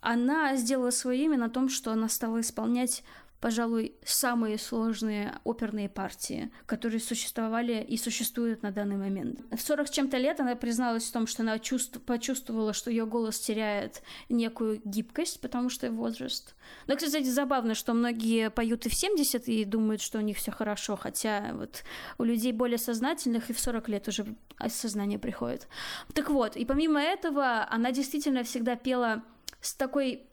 она 0.00 0.56
сделала 0.56 0.90
свое 0.90 1.24
имя 1.24 1.38
на 1.38 1.50
том, 1.50 1.68
что 1.68 1.92
она 1.92 2.08
стала 2.08 2.40
исполнять 2.40 3.02
пожалуй, 3.44 3.94
самые 4.06 4.56
сложные 4.56 5.38
оперные 5.44 5.90
партии, 5.90 6.50
которые 6.64 6.98
существовали 6.98 7.84
и 7.86 7.98
существуют 7.98 8.62
на 8.62 8.70
данный 8.70 8.96
момент. 8.96 9.40
В 9.54 9.60
40 9.60 9.86
с 9.86 9.90
чем-то 9.90 10.16
лет 10.16 10.40
она 10.40 10.56
призналась 10.56 11.04
в 11.04 11.12
том, 11.12 11.26
что 11.26 11.42
она 11.42 11.58
чувств... 11.58 12.00
почувствовала, 12.00 12.72
что 12.72 12.90
ее 12.90 13.04
голос 13.04 13.38
теряет 13.38 14.02
некую 14.30 14.80
гибкость, 14.86 15.42
потому 15.42 15.68
что 15.68 15.90
возраст. 15.90 16.54
Но, 16.86 16.96
кстати, 16.96 17.24
забавно, 17.24 17.74
что 17.74 17.92
многие 17.92 18.48
поют 18.48 18.86
и 18.86 18.88
в 18.88 18.94
70 18.94 19.46
и 19.46 19.66
думают, 19.66 20.00
что 20.00 20.16
у 20.16 20.22
них 20.22 20.38
все 20.38 20.50
хорошо, 20.50 20.96
хотя 20.96 21.50
вот 21.52 21.84
у 22.16 22.24
людей 22.24 22.52
более 22.52 22.78
сознательных 22.78 23.50
и 23.50 23.52
в 23.52 23.60
40 23.60 23.88
лет 23.90 24.08
уже 24.08 24.24
осознание 24.56 25.18
приходит. 25.18 25.68
Так 26.14 26.30
вот, 26.30 26.56
и 26.56 26.64
помимо 26.64 26.98
этого, 26.98 27.68
она 27.70 27.92
действительно 27.92 28.42
всегда 28.42 28.74
пела 28.76 29.22
с 29.60 29.74
такой 29.74 30.26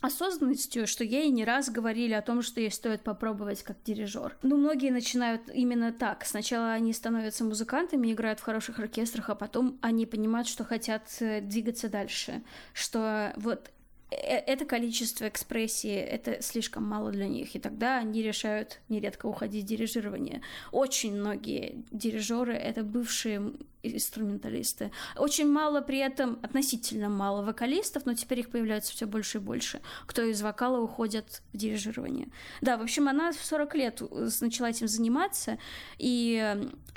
осознанностью, 0.00 0.86
что 0.86 1.04
ей 1.04 1.30
не 1.30 1.44
раз 1.44 1.70
говорили 1.70 2.12
о 2.12 2.22
том, 2.22 2.42
что 2.42 2.60
ей 2.60 2.70
стоит 2.70 3.02
попробовать 3.02 3.62
как 3.62 3.76
дирижер. 3.84 4.36
Ну, 4.42 4.56
многие 4.56 4.90
начинают 4.90 5.42
именно 5.52 5.92
так. 5.92 6.24
Сначала 6.24 6.72
они 6.72 6.92
становятся 6.92 7.44
музыкантами, 7.44 8.12
играют 8.12 8.40
в 8.40 8.44
хороших 8.44 8.78
оркестрах, 8.78 9.30
а 9.30 9.34
потом 9.34 9.78
они 9.80 10.06
понимают, 10.06 10.48
что 10.48 10.64
хотят 10.64 11.04
э, 11.20 11.40
двигаться 11.40 11.88
дальше. 11.88 12.42
Что 12.72 13.32
вот 13.36 13.70
это 14.10 14.64
количество 14.64 15.28
экспрессии, 15.28 15.94
это 15.94 16.40
слишком 16.40 16.84
мало 16.84 17.10
для 17.10 17.26
них, 17.26 17.54
и 17.56 17.58
тогда 17.58 17.98
они 17.98 18.22
решают 18.22 18.80
нередко 18.88 19.26
уходить 19.26 19.64
в 19.64 19.68
дирижирование. 19.68 20.42
Очень 20.70 21.16
многие 21.16 21.84
дирижеры— 21.90 22.54
это 22.54 22.84
бывшие 22.84 23.52
инструменталисты. 23.82 24.90
Очень 25.16 25.50
мало 25.50 25.80
при 25.80 25.98
этом, 25.98 26.38
относительно 26.42 27.08
мало 27.08 27.42
вокалистов, 27.42 28.06
но 28.06 28.14
теперь 28.14 28.40
их 28.40 28.50
появляется 28.50 28.92
все 28.92 29.06
больше 29.06 29.38
и 29.38 29.40
больше, 29.40 29.80
кто 30.06 30.22
из 30.22 30.40
вокала 30.42 30.80
уходят 30.80 31.42
в 31.52 31.56
дирижирование. 31.56 32.28
Да, 32.60 32.76
в 32.76 32.82
общем, 32.82 33.08
она 33.08 33.32
в 33.32 33.44
40 33.44 33.74
лет 33.74 34.02
начала 34.40 34.70
этим 34.70 34.88
заниматься, 34.88 35.58
и 35.98 36.56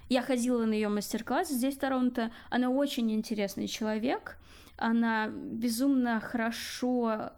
я 0.10 0.22
ходила 0.24 0.66
на 0.66 0.74
ее 0.74 0.90
мастер-класс 0.90 1.50
здесь, 1.50 1.76
в 1.76 1.80
Торонто. 1.80 2.32
Она 2.50 2.72
очень 2.72 3.12
интересный 3.12 3.68
человек, 3.68 4.39
она 4.79 5.29
безумно 5.29 6.21
хорошо 6.21 7.31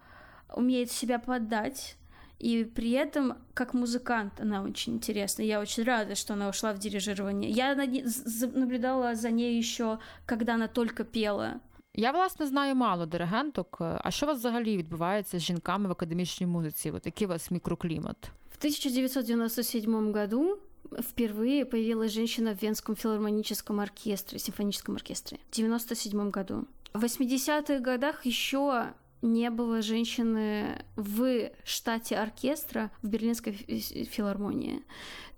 умеет 0.55 0.91
себя 0.91 1.19
подать 1.19 1.97
и 2.39 2.63
при 2.63 2.91
этом, 2.91 3.35
как 3.53 3.73
музыкант, 3.73 4.39
она 4.39 4.61
очень 4.61 4.93
интересна. 4.93 5.41
Я 5.41 5.59
очень 5.59 5.83
рада, 5.83 6.15
что 6.15 6.33
она 6.33 6.49
ушла 6.49 6.71
в 6.73 6.77
дирижирование. 6.77 7.49
Я 7.49 7.75
наблюдала 7.75 9.15
за 9.15 9.31
ней 9.31 9.57
еще, 9.57 9.99
когда 10.25 10.53
она 10.53 10.67
только 10.67 11.03
пела. 11.03 11.59
Я 11.95 12.11
власне 12.11 12.45
знаю 12.45 12.75
мало 12.75 13.07
диригенток. 13.07 13.77
А 13.79 14.11
що 14.11 14.25
у 14.25 14.29
вас 14.29 14.37
взагалі 14.37 14.77
відбувається 14.77 15.39
з 15.39 15.41
жінками 15.41 15.89
в 15.89 15.91
академічній 15.91 16.47
музиці? 16.47 16.91
Вот 16.91 17.05
який 17.05 17.27
у 17.27 17.29
вас 17.29 17.51
микроклимат? 17.51 18.17
В 18.51 18.57
1997 18.57 20.13
году 20.13 20.57
впервые 20.91 21.65
появилась 21.65 22.11
женщина 22.11 22.53
в 22.53 22.61
Венском 22.61 22.95
филармоническом 22.95 23.79
оркестре, 23.79 24.39
симфоническом 24.39 24.95
оркестре. 24.95 25.37
В 25.49 25.53
1997 25.53 26.31
году. 26.31 26.65
В 26.92 27.04
80-х 27.04 27.78
годах 27.78 28.26
еще 28.26 28.92
не 29.22 29.50
было 29.50 29.82
женщины 29.82 30.84
в 30.96 31.50
штате 31.64 32.16
оркестра 32.16 32.90
в 33.02 33.08
Берлинской 33.08 33.52
филармонии. 33.52 34.82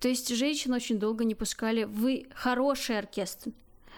То 0.01 0.09
есть 0.09 0.35
женщин 0.35 0.73
очень 0.73 0.99
долго 0.99 1.25
не 1.25 1.35
пускали 1.35 1.85
в 1.85 2.25
хороший 2.35 2.99
оркестр. 2.99 3.53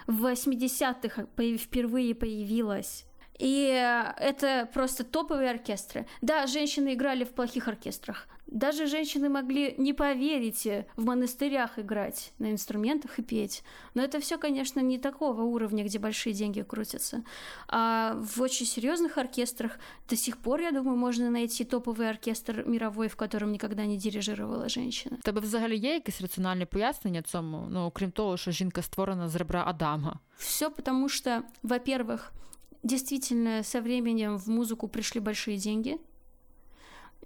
В 0.07 0.27
80-х 0.27 1.27
впервые 1.59 2.15
появилась 2.15 3.05
и 3.40 3.68
это 4.18 4.70
просто 4.74 5.04
топовые 5.04 5.50
оркестры. 5.50 6.06
Да, 6.22 6.46
женщины 6.46 6.94
играли 6.94 7.24
в 7.24 7.30
плохих 7.30 7.68
оркестрах, 7.68 8.28
даже 8.52 8.86
женщины 8.86 9.30
могли 9.30 9.76
не 9.78 9.94
поверить 9.94 10.68
в 10.98 11.06
монастырях 11.06 11.80
играть 11.80 12.34
на 12.38 12.52
инструментах 12.52 13.18
и 13.18 13.22
петь. 13.24 13.64
Но 13.94 14.04
это 14.04 14.20
все, 14.20 14.38
конечно, 14.38 14.82
не 14.82 14.98
такого 14.98 15.42
уровня, 15.44 15.86
где 15.86 16.00
большие 16.00 16.34
деньги 16.34 16.62
крутятся. 16.62 17.24
А 17.68 18.14
в 18.16 18.42
очень 18.42 18.66
серьезных 18.66 19.18
оркестрах 19.18 19.80
до 20.10 20.18
сих 20.18 20.38
пор, 20.38 20.62
я 20.62 20.72
думаю, 20.72 20.98
можно 20.98 21.30
найти 21.30 21.64
топовый 21.64 22.10
оркестр 22.10 22.64
мировой, 22.68 23.08
в 23.08 23.16
котором 23.16 23.54
никогда 23.54 23.86
не 23.86 23.98
дирижировала 23.98 24.70
женщина. 24.70 25.18
Тебе 25.24 25.42
взагалі 25.42 25.78
є 25.78 25.94
якесь 25.94 26.22
раціональне 26.22 26.66
пояснення 26.66 27.22
цьому? 27.22 27.68
Ну, 27.70 27.92
крім 27.92 28.12
того, 28.12 28.38
що 28.38 28.52
жінка 28.52 28.82
створена 28.82 29.30
з 29.30 29.36
ребра 29.36 29.64
Адама. 29.68 30.20
Все 30.38 30.70
потому 30.70 31.10
что, 31.10 31.44
во-первых, 31.64 32.32
действительно 32.83 33.63
со 33.63 33.81
временем 33.81 34.39
в 34.39 34.47
музыку 34.49 34.89
пришли 34.89 35.21
большие 35.21 35.57
деньги, 35.57 35.99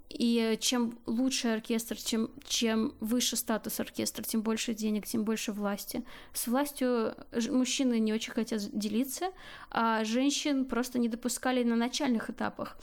и 0.09 0.57
чем 0.59 0.97
лучше 1.05 1.49
оркестр, 1.49 1.95
чем, 1.95 2.29
чем 2.45 2.93
выше 2.99 3.35
статус 3.35 3.79
оркестра, 3.79 4.23
тем 4.23 4.41
больше 4.41 4.73
денег, 4.73 5.07
тем 5.07 5.23
больше 5.23 5.51
власти. 5.51 6.03
С 6.33 6.47
властью 6.47 7.15
мужчины 7.49 7.99
не 7.99 8.13
очень 8.13 8.33
хотят 8.33 8.61
делиться, 8.77 9.31
а 9.69 10.03
женщин 10.03 10.65
просто 10.65 10.99
не 10.99 11.07
допускали 11.07 11.63
на 11.63 11.75
начальных 11.75 12.29
этапах. 12.29 12.77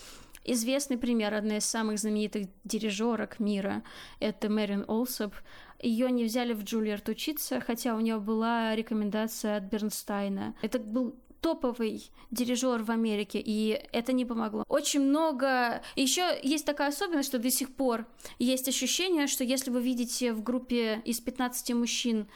Известный 0.44 0.96
пример, 0.96 1.34
одна 1.34 1.58
из 1.58 1.66
самых 1.66 1.98
знаменитых 1.98 2.48
дирижерок 2.64 3.38
мира, 3.38 3.82
это 4.18 4.48
Мэрин 4.48 4.84
Олсоп. 4.88 5.34
Ее 5.80 6.10
не 6.10 6.25
взяли 6.25 6.54
в 6.54 6.64
Джульярд 6.64 7.08
учиться, 7.10 7.60
хотя 7.60 7.94
у 7.94 8.00
нее 8.00 8.18
была 8.18 8.75
рекомендация 8.75 9.58
от 9.58 9.64
Бернстайна. 9.64 10.54
Это 10.62 10.78
был 10.78 11.14
топовый 11.40 12.11
дирижер 12.30 12.83
в 12.83 12.90
Америке, 12.90 13.42
и 13.45 13.80
это 13.92 14.12
не 14.12 14.25
помогло. 14.25 14.64
Очень 14.68 15.00
много... 15.00 15.83
Еще 15.97 16.38
есть 16.42 16.66
такая 16.66 16.88
особенность, 16.88 17.28
что 17.28 17.38
до 17.38 17.50
сих 17.50 17.75
пор 17.75 18.07
есть 18.38 18.68
ощущение, 18.68 19.26
что 19.26 19.45
если 19.45 19.71
вы 19.71 19.80
видите 19.80 20.33
в 20.33 20.42
группе 20.42 21.02
из 21.04 21.21
15 21.21 21.75
мужчин 21.75 22.26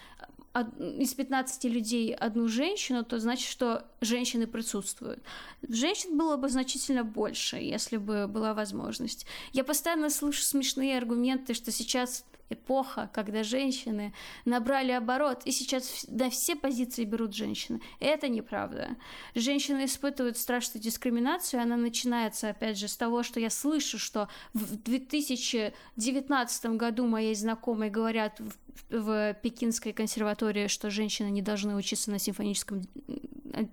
из 0.79 1.15
15 1.15 1.65
людей 1.65 2.15
одну 2.15 2.47
женщину, 2.47 3.05
то 3.05 3.19
значит, 3.19 3.49
что 3.49 3.87
женщины 4.03 4.47
присутствуют. 4.47 5.23
Женщин 5.67 6.19
было 6.19 6.37
бы 6.37 6.51
значительно 6.51 7.05
больше, 7.05 7.57
если 7.57 7.97
бы 7.97 8.27
была 8.29 8.53
возможность. 8.53 9.27
Я 9.53 9.65
постоянно 9.65 10.11
слышу 10.11 10.43
смешные 10.43 10.99
аргументы, 10.99 11.55
что 11.55 11.71
сейчас 11.71 12.27
эпоха, 12.51 13.11
когда 13.13 13.43
женщины 13.43 14.13
набрали 14.45 14.93
оборот, 14.93 15.43
и 15.45 15.53
сейчас 15.53 16.07
на 16.09 16.31
все 16.31 16.57
позиции 16.57 17.05
берут 17.05 17.35
женщины. 17.35 17.81
Это 18.01 18.29
неправда. 18.29 18.97
Женщины 19.35 19.85
испытывают 19.85 20.37
страшную 20.39 20.83
дискриминацию, 20.83 21.63
она 21.63 21.77
начинается, 21.77 22.51
опять 22.51 22.79
же, 22.79 22.89
с 22.89 22.97
того, 22.97 23.23
что 23.23 23.41
я 23.41 23.51
слышу, 23.51 23.99
что 23.99 24.29
в 24.55 24.77
2019 24.77 26.67
году 26.77 27.07
моей 27.07 27.35
знакомой 27.35 27.91
говорят 27.91 28.41
в, 28.41 28.53
в 28.91 29.35
Пекинской 29.43 29.93
консерватории, 29.93 30.69
что 30.69 30.91
женщины 30.91 31.31
не 31.31 31.43
должны 31.43 31.75
учиться 31.75 32.11
на 32.11 32.19
симфоническом 32.19 32.83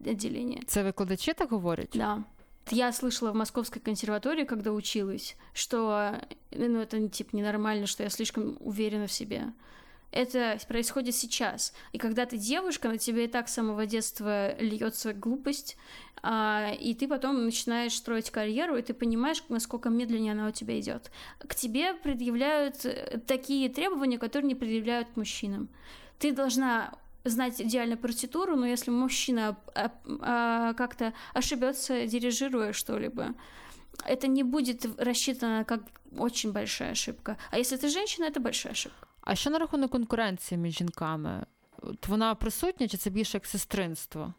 отделении. 0.05 0.61
Це 0.67 0.83
викладачі 0.83 1.33
так 1.33 1.49
говорять? 1.49 1.89
Да. 1.95 2.23
Я 2.69 2.91
слышала 2.91 3.31
в 3.31 3.35
Московской 3.35 3.81
консерватории, 3.81 4.43
когда 4.43 4.71
училась, 4.71 5.35
что 5.53 6.21
ну, 6.51 6.79
это 6.79 7.07
типа 7.07 7.35
ненормально, 7.35 7.87
что 7.87 8.03
я 8.03 8.09
слишком 8.09 8.57
уверена 8.59 9.07
в 9.07 9.11
себе. 9.11 9.53
Это 10.11 10.57
происходит 10.67 11.15
сейчас. 11.15 11.73
И 11.91 11.99
когда 11.99 12.25
ты 12.25 12.37
девушка, 12.37 12.89
на 12.89 12.97
тебе 12.97 13.25
и 13.25 13.27
так 13.27 13.47
с 13.47 13.53
самого 13.53 13.85
детства 13.85 14.55
льется 14.59 15.13
глупость, 15.13 15.77
а, 16.21 16.73
и 16.79 16.95
ты 16.95 17.07
потом 17.07 17.45
начинаешь 17.45 17.93
строить 17.93 18.31
карьеру, 18.31 18.75
и 18.75 18.81
ты 18.81 18.93
понимаешь, 18.93 19.43
насколько 19.49 19.89
медленнее 19.89 20.33
она 20.33 20.47
у 20.47 20.51
тебя 20.51 20.79
идет. 20.79 21.11
К 21.39 21.53
тебе 21.53 21.93
предъявляют 21.93 22.85
э, 22.85 23.19
такие 23.25 23.69
требования, 23.69 24.17
которые 24.17 24.47
не 24.47 24.55
предъявляют 24.55 25.15
мужчинам. 25.15 25.69
Ты 26.17 26.33
должна 26.33 26.97
знать 27.24 27.60
идеально 27.60 27.96
партитуру, 27.96 28.56
но 28.56 28.66
если 28.66 28.90
мужчина 28.90 29.56
а, 29.74 29.90
а, 30.20 30.74
как-то 30.74 31.12
ошибется, 31.34 32.06
дирижируя 32.06 32.72
что-либо, 32.72 33.34
это 34.04 34.26
не 34.26 34.42
будет 34.42 34.86
рассчитано 34.98 35.64
как 35.64 35.80
очень 36.18 36.52
большая 36.52 36.92
ошибка. 36.92 37.36
А 37.50 37.58
если 37.58 37.76
ты 37.76 37.88
женщина, 37.88 38.26
это 38.26 38.40
большая 38.40 38.72
ошибка. 38.72 39.06
А 39.20 39.34
що 39.34 39.50
на 39.50 39.58
рахунок 39.58 39.90
конкуренції 39.90 40.58
між 40.58 40.78
жінками? 40.78 41.46
От 41.82 42.08
вона 42.08 42.34
присутня 42.34 42.88
чи 42.88 42.96
це 42.96 43.10
більше 43.10 43.36
як 43.36 43.46
сестринство? 43.46 44.34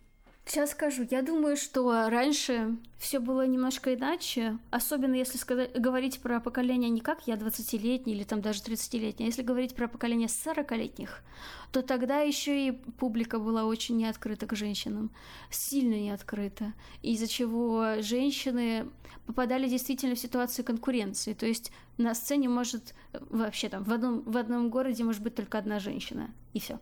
Сейчас 0.51 0.73
скажу. 0.73 1.07
Я 1.09 1.23
думаю, 1.23 1.57
что 1.57 2.11
раньше 2.11 2.77
все 2.99 3.21
было 3.21 3.47
немножко 3.47 3.95
иначе, 3.95 4.59
особенно 4.73 5.15
если 5.15 5.39
сказать, 5.39 5.81
говорить 5.81 6.21
про 6.21 6.41
поколение 6.41 6.91
не 6.91 7.01
как 7.01 7.29
я 7.29 7.37
20-летний 7.37 8.15
или 8.15 8.25
там 8.25 8.41
даже 8.41 8.61
30-летний, 8.63 9.27
а 9.27 9.29
если 9.29 9.43
говорить 9.43 9.77
про 9.77 9.87
поколение 9.87 10.27
40-летних, 10.27 11.23
то 11.71 11.83
тогда 11.83 12.19
еще 12.19 12.67
и 12.67 12.73
публика 12.73 13.39
была 13.39 13.65
очень 13.65 13.97
не 13.97 14.07
открыта 14.07 14.49
к 14.49 14.57
женщинам, 14.57 15.13
сильно 15.51 15.95
не 15.95 16.11
открыта, 16.11 16.73
из-за 17.01 17.29
чего 17.29 18.03
женщины 18.03 18.89
попадали 19.27 19.69
действительно 19.69 20.17
в 20.17 20.19
ситуацию 20.19 20.65
конкуренции, 20.65 21.33
то 21.33 21.47
есть 21.47 21.71
на 21.97 22.13
сцене 22.13 22.49
может 22.49 22.97
вообще 23.13 23.69
там 23.69 23.85
в 23.85 23.93
одном, 23.93 24.23
в 24.23 24.37
одном 24.37 24.69
городе 24.69 25.05
может 25.05 25.23
быть 25.23 25.37
только 25.37 25.59
одна 25.59 25.79
женщина, 25.79 26.29
и 26.55 26.59
все. 26.59 26.81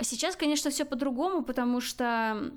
А 0.00 0.02
сейчас, 0.02 0.34
конечно, 0.34 0.70
все 0.70 0.86
по-другому, 0.86 1.42
потому 1.42 1.82
что 1.82 2.52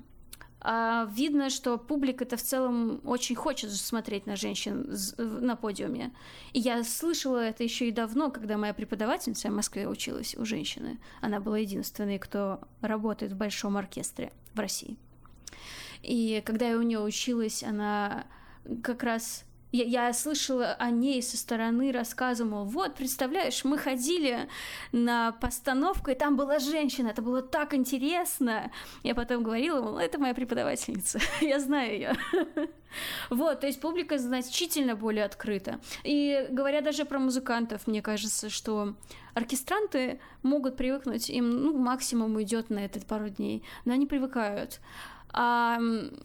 а, 0.62 1.06
видно, 1.12 1.50
что 1.50 1.76
публика-то 1.76 2.38
в 2.38 2.42
целом 2.42 3.02
очень 3.04 3.36
хочет 3.36 3.70
смотреть 3.70 4.24
на 4.24 4.34
женщин 4.34 4.90
на 5.18 5.54
подиуме. 5.54 6.14
И 6.54 6.60
я 6.60 6.82
слышала 6.84 7.36
это 7.36 7.62
еще 7.62 7.86
и 7.86 7.92
давно, 7.92 8.30
когда 8.30 8.56
моя 8.56 8.72
преподавательница 8.72 9.50
в 9.50 9.52
Москве 9.52 9.86
училась 9.86 10.34
у 10.36 10.46
женщины. 10.46 10.98
Она 11.20 11.38
была 11.38 11.58
единственной, 11.58 12.18
кто 12.18 12.60
работает 12.80 13.32
в 13.32 13.36
большом 13.36 13.76
оркестре 13.76 14.32
в 14.54 14.58
России. 14.58 14.96
И 16.00 16.42
когда 16.46 16.70
я 16.70 16.78
у 16.78 16.82
нее 16.82 17.00
училась, 17.00 17.62
она 17.62 18.24
как 18.82 19.02
раз 19.02 19.44
я, 19.74 20.06
я 20.06 20.12
слышала 20.12 20.74
о 20.78 20.90
ней 20.90 21.20
со 21.20 21.36
стороны, 21.36 21.90
рассказывала, 21.90 22.64
вот, 22.64 22.94
представляешь, 22.94 23.64
мы 23.64 23.76
ходили 23.76 24.48
на 24.92 25.32
постановку, 25.32 26.12
и 26.12 26.14
там 26.14 26.36
была 26.36 26.60
женщина, 26.60 27.08
это 27.08 27.22
было 27.22 27.42
так 27.42 27.74
интересно. 27.74 28.70
Я 29.02 29.16
потом 29.16 29.42
говорила, 29.42 29.82
мол, 29.82 29.98
это 29.98 30.18
моя 30.18 30.32
преподавательница, 30.32 31.18
я 31.40 31.58
знаю 31.58 31.92
ее. 31.92 32.16
Вот, 33.28 33.58
то 33.58 33.66
есть 33.66 33.80
публика 33.80 34.18
значительно 34.18 34.94
более 34.94 35.24
открыта. 35.24 35.80
И 36.04 36.46
говоря 36.50 36.80
даже 36.80 37.04
про 37.04 37.18
музыкантов, 37.18 37.88
мне 37.88 38.00
кажется, 38.02 38.50
что 38.50 38.94
оркестранты 39.34 40.20
могут 40.44 40.76
привыкнуть, 40.76 41.28
им 41.28 41.50
ну, 41.50 41.76
максимум 41.76 42.36
уйдет 42.36 42.70
на 42.70 42.78
этот 42.84 43.04
пару 43.04 43.30
дней, 43.30 43.64
но 43.84 43.94
они 43.94 44.06
привыкают. 44.06 44.78
А 45.36 45.80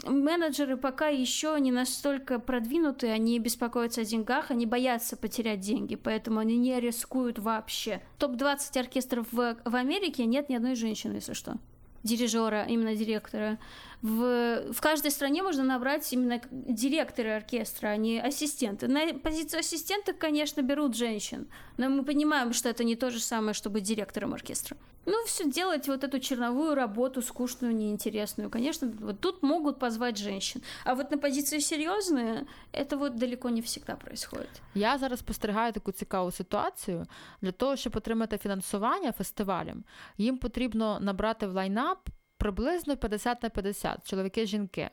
менеджеры 0.05 0.77
пока 0.77 1.07
еще 1.07 1.57
не 1.59 1.71
настолько 1.71 2.37
продвинуты, 2.37 3.07
они 3.07 3.39
беспокоятся 3.39 4.01
о 4.01 4.05
деньгах, 4.05 4.51
они 4.51 4.67
боятся 4.67 5.17
потерять 5.17 5.61
деньги, 5.61 5.95
поэтому 5.95 6.39
они 6.39 6.57
не 6.57 6.79
рискуют 6.79 7.39
вообще. 7.39 8.03
Топ-20 8.19 8.79
оркестров 8.79 9.25
в, 9.31 9.57
в 9.65 9.75
Америке 9.75 10.25
нет 10.25 10.49
ни 10.49 10.55
одной 10.55 10.75
женщины, 10.75 11.15
если 11.15 11.33
что 11.33 11.55
дирижера, 12.03 12.65
именно 12.65 12.95
директора. 12.95 13.57
В, 14.02 14.72
в 14.72 14.80
каждой 14.80 15.10
стране 15.10 15.42
можно 15.42 15.64
набрать 15.64 16.12
именно 16.12 16.40
директоры 16.50 17.30
оркестра, 17.30 17.88
а 17.88 17.96
не 17.96 18.20
ассистенты. 18.20 18.86
На 18.86 19.14
позицию 19.14 19.60
ассистента, 19.60 20.12
конечно, 20.12 20.62
берут 20.62 20.94
женщин, 20.94 21.46
но 21.78 21.88
мы 21.88 22.04
понимаем, 22.04 22.52
что 22.52 22.68
это 22.68 22.84
не 22.84 22.96
то 22.96 23.10
же 23.10 23.20
самое, 23.20 23.54
что 23.54 23.70
быть 23.70 23.84
директором 23.84 24.34
оркестра. 24.34 24.76
Ну, 25.06 25.24
все 25.26 25.44
делать 25.44 25.88
вот 25.88 26.04
эту 26.04 26.18
черновую 26.18 26.74
работу, 26.74 27.22
скучную, 27.22 27.74
неинтересную, 27.74 28.50
конечно, 28.50 28.92
вот 29.00 29.20
тут 29.20 29.42
могут 29.42 29.78
позвать 29.78 30.18
женщин. 30.18 30.62
А 30.84 30.94
вот 30.94 31.10
на 31.10 31.18
позиції 31.18 31.60
серйозної, 31.60 32.40
это 32.72 32.96
вот 32.96 33.16
далеко 33.16 33.50
не 33.50 33.60
всегда 33.60 33.96
происходит. 33.96 34.62
Я 34.74 34.98
зараз 34.98 35.18
спостерігаю 35.20 35.72
таку 35.72 35.92
цікаву 35.92 36.30
ситуацію. 36.30 37.06
Для 37.42 37.52
того, 37.52 37.76
щоб 37.76 37.96
отримати 37.96 38.38
фінансування 38.38 39.12
фестивалям, 39.12 39.84
їм 40.18 40.38
потрібно 40.38 41.00
набрати 41.00 41.46
в 41.46 41.52
лайнап 41.52 42.08
приблизно 42.39 42.97
50 42.97 43.43
на 43.43 43.49
50 43.49 44.09
чоловіки-жінки. 44.09 44.89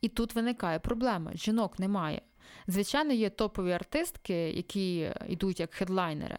І 0.00 0.08
тут 0.08 0.34
виникає 0.34 0.78
проблема: 0.78 1.30
жінок 1.34 1.78
немає. 1.78 2.22
Звичайно, 2.66 3.12
є 3.12 3.30
топові 3.30 3.72
артистки, 3.72 4.34
які 4.34 5.12
йдуть 5.28 5.60
як 5.60 5.74
хедлайнери, 5.74 6.38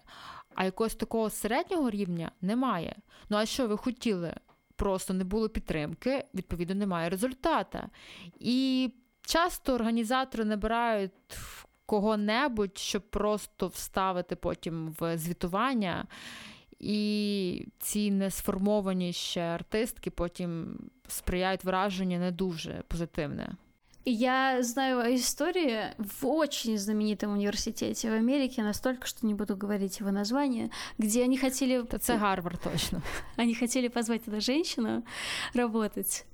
а 0.55 0.65
якогось 0.65 0.95
такого 0.95 1.29
середнього 1.29 1.89
рівня 1.89 2.31
немає. 2.41 2.95
Ну 3.29 3.37
а 3.37 3.45
що 3.45 3.67
ви 3.67 3.77
хотіли? 3.77 4.35
Просто 4.75 5.13
не 5.13 5.23
було 5.23 5.49
підтримки, 5.49 6.25
відповідно, 6.33 6.75
немає 6.75 7.09
результата. 7.09 7.89
І 8.39 8.89
часто 9.21 9.73
організатори 9.73 10.45
набирають 10.45 11.11
кого-небудь, 11.85 12.77
щоб 12.77 13.01
просто 13.09 13.67
вставити 13.67 14.35
потім 14.35 14.95
в 14.99 15.17
звітування. 15.17 16.07
І 16.80 17.68
ці 17.78 18.10
несформовані 18.10 19.12
ще 19.12 19.40
артистки 19.40 20.10
потім 20.10 20.78
сприяють 21.08 21.64
враженню 21.64 22.18
не 22.18 22.30
дуже 22.30 22.82
позитивне. 22.88 23.56
Я 24.03 24.63
знаю 24.63 24.99
о 24.99 25.13
истории 25.13 25.93
в 25.99 26.25
очень 26.25 26.75
знаменитом 26.77 27.33
университете 27.33 28.09
в 28.09 28.13
Америке, 28.13 28.63
настолько, 28.63 29.05
что 29.05 29.27
не 29.27 29.35
буду 29.35 29.55
говорить 29.55 29.99
его 29.99 30.09
название, 30.09 30.71
где 30.97 31.23
они 31.23 31.37
хотели... 31.37 31.83
Это 31.83 32.17
Гарвард 32.17 32.61
точно. 32.61 33.03
Они 33.35 33.53
хотели 33.53 33.89
позвать 33.89 34.27
эту 34.27 34.41
женщину 34.41 35.03
работать. 35.53 36.25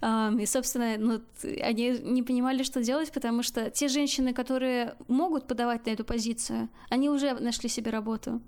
И, 0.00 0.46
собственно, 0.46 0.96
ну, 0.96 1.20
они 1.62 1.90
не 2.02 2.22
понимали, 2.22 2.62
что 2.62 2.82
делать, 2.82 3.12
потому 3.12 3.42
что 3.42 3.70
те 3.70 3.88
женщины, 3.88 4.32
которые 4.32 4.94
могут 5.08 5.46
подавать 5.46 5.84
на 5.84 5.90
эту 5.90 6.04
позицию, 6.04 6.70
они 6.88 7.10
уже 7.10 7.34
нашли 7.34 7.68
себе 7.68 7.90
работу. 7.90 8.40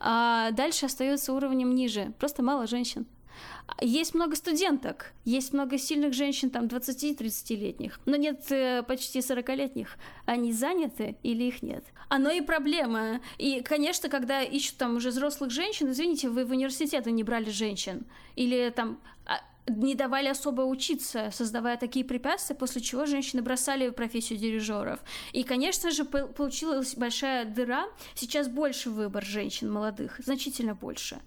А 0.00 0.50
дальше 0.50 0.86
остается 0.86 1.32
уровнем 1.32 1.74
ниже. 1.76 2.12
Просто 2.18 2.42
мало 2.42 2.66
женщин. 2.66 3.06
Есть 3.80 4.14
много 4.14 4.34
студенток, 4.34 5.12
есть 5.24 5.52
много 5.52 5.78
сильных 5.78 6.12
женщин, 6.12 6.50
там 6.50 6.64
20-30-летних, 6.64 8.00
но 8.06 8.16
нет 8.16 8.50
э, 8.50 8.82
почти 8.82 9.20
40-летних. 9.20 9.96
Они 10.26 10.52
заняты 10.52 11.16
или 11.22 11.44
их 11.44 11.62
нет? 11.62 11.84
Оно 12.08 12.30
и 12.30 12.40
проблема. 12.40 13.20
И, 13.36 13.60
конечно, 13.60 14.08
когда 14.08 14.42
ищут 14.42 14.78
там 14.78 14.96
уже 14.96 15.10
взрослых 15.10 15.50
женщин, 15.50 15.90
извините, 15.90 16.28
вы 16.28 16.44
в 16.44 16.50
университеты 16.50 17.10
не 17.10 17.22
брали 17.22 17.50
женщин. 17.50 18.06
Или 18.34 18.72
там 18.74 18.98
а, 19.26 19.40
не 19.68 19.94
давали 19.94 20.28
особо 20.28 20.62
учиться, 20.62 21.30
создавая 21.32 21.76
такие 21.76 22.04
препятствия, 22.04 22.56
после 22.56 22.80
чего 22.80 23.06
женщины 23.06 23.42
бросали 23.42 23.90
профессию 23.90 24.38
дирижеров. 24.38 25.00
И, 25.32 25.44
конечно 25.44 25.90
же, 25.90 26.04
получилась 26.04 26.96
большая 26.96 27.44
дыра. 27.44 27.86
Сейчас 28.14 28.48
больше 28.48 28.90
выбор 28.90 29.24
женщин 29.24 29.70
молодых, 29.70 30.20
значительно 30.24 30.74
больше 30.74 31.20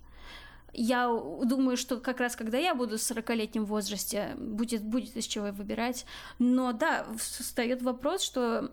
я 0.74 1.08
думаю, 1.44 1.78
что 1.78 1.98
как 1.98 2.20
раз 2.20 2.36
когда 2.36 2.58
я 2.58 2.76
буду 2.76 2.98
в 2.98 3.02
40-летнем 3.02 3.66
возрасте, 3.66 4.36
будет, 4.38 4.84
будет 4.84 5.18
из 5.18 5.26
чего 5.26 5.48
выбирать. 5.52 6.06
Но 6.40 6.72
да, 6.72 7.06
встает 7.18 7.82
вопрос, 7.82 8.22
что 8.22 8.72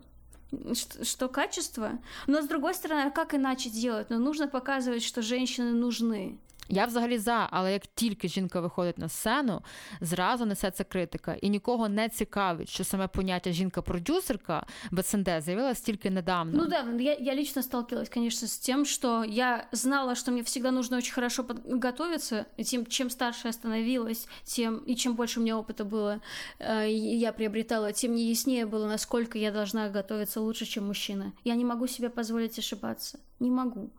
что, 0.72 1.04
что 1.04 1.28
качество. 1.28 1.98
Но 2.26 2.40
с 2.40 2.46
другой 2.46 2.74
стороны, 2.74 3.08
а 3.08 3.10
как 3.10 3.34
иначе 3.34 3.68
делать? 3.68 4.08
Но 4.10 4.18
нужно 4.18 4.48
показывать, 4.48 5.02
что 5.02 5.20
женщины 5.20 5.72
нужны. 5.72 6.38
Я 6.69 6.85
взагалі 6.85 7.17
за, 7.17 7.47
але 7.51 7.73
як 7.73 7.81
тільки 7.95 8.27
жінка 8.27 8.61
виходить 8.61 8.97
на 8.97 9.09
сцену, 9.09 9.61
зразу 10.01 10.45
несеться 10.45 10.83
критика, 10.83 11.33
і 11.41 11.49
нікого 11.49 11.89
не 11.89 12.09
цікавить, 12.09 12.69
що 12.69 12.83
саме 12.83 13.07
поняття 13.07 13.51
жінка-продюсерка 13.51 14.65
в 14.91 15.03
СНД 15.03 15.29
з'явилось 15.39 15.81
тільки 15.81 16.09
недавно. 16.09 16.53
Ну 16.55 16.67
да, 16.67 16.85
я, 16.99 17.13
я 17.19 17.35
лично 17.35 17.63
сталкивалась, 17.63 18.09
конечно, 18.09 18.47
с 18.47 18.57
тем, 18.57 18.85
что 18.85 19.23
я 19.23 19.67
знала, 19.71 20.15
что 20.15 20.31
мне 20.31 20.41
всегда 20.41 20.71
нужно 20.71 20.97
очень 20.97 21.13
хорошо 21.13 21.43
подготовиться, 21.43 22.45
и 22.57 22.63
тем, 22.63 22.85
чем 22.85 23.09
старше 23.09 23.47
я 23.47 23.53
становилась, 23.53 24.27
тем, 24.43 24.77
и 24.77 24.95
чем 24.95 25.15
больше 25.15 25.39
у 25.39 25.43
меня 25.43 25.57
опыта 25.57 25.85
было, 25.85 26.21
э, 26.59 26.89
я 26.91 27.33
приобретала, 27.33 27.91
тем 27.91 28.15
не 28.15 28.29
яснее 28.29 28.65
было, 28.65 28.87
насколько 28.87 29.37
я 29.37 29.51
должна 29.51 29.89
готовиться 29.89 30.41
лучше, 30.41 30.65
чем 30.65 30.87
мужчина. 30.87 31.33
Я 31.43 31.55
не 31.55 31.65
могу 31.65 31.87
себе 31.87 32.09
позволить 32.09 32.59
ошибаться. 32.59 33.19
Не 33.39 33.49
могу. 33.49 33.89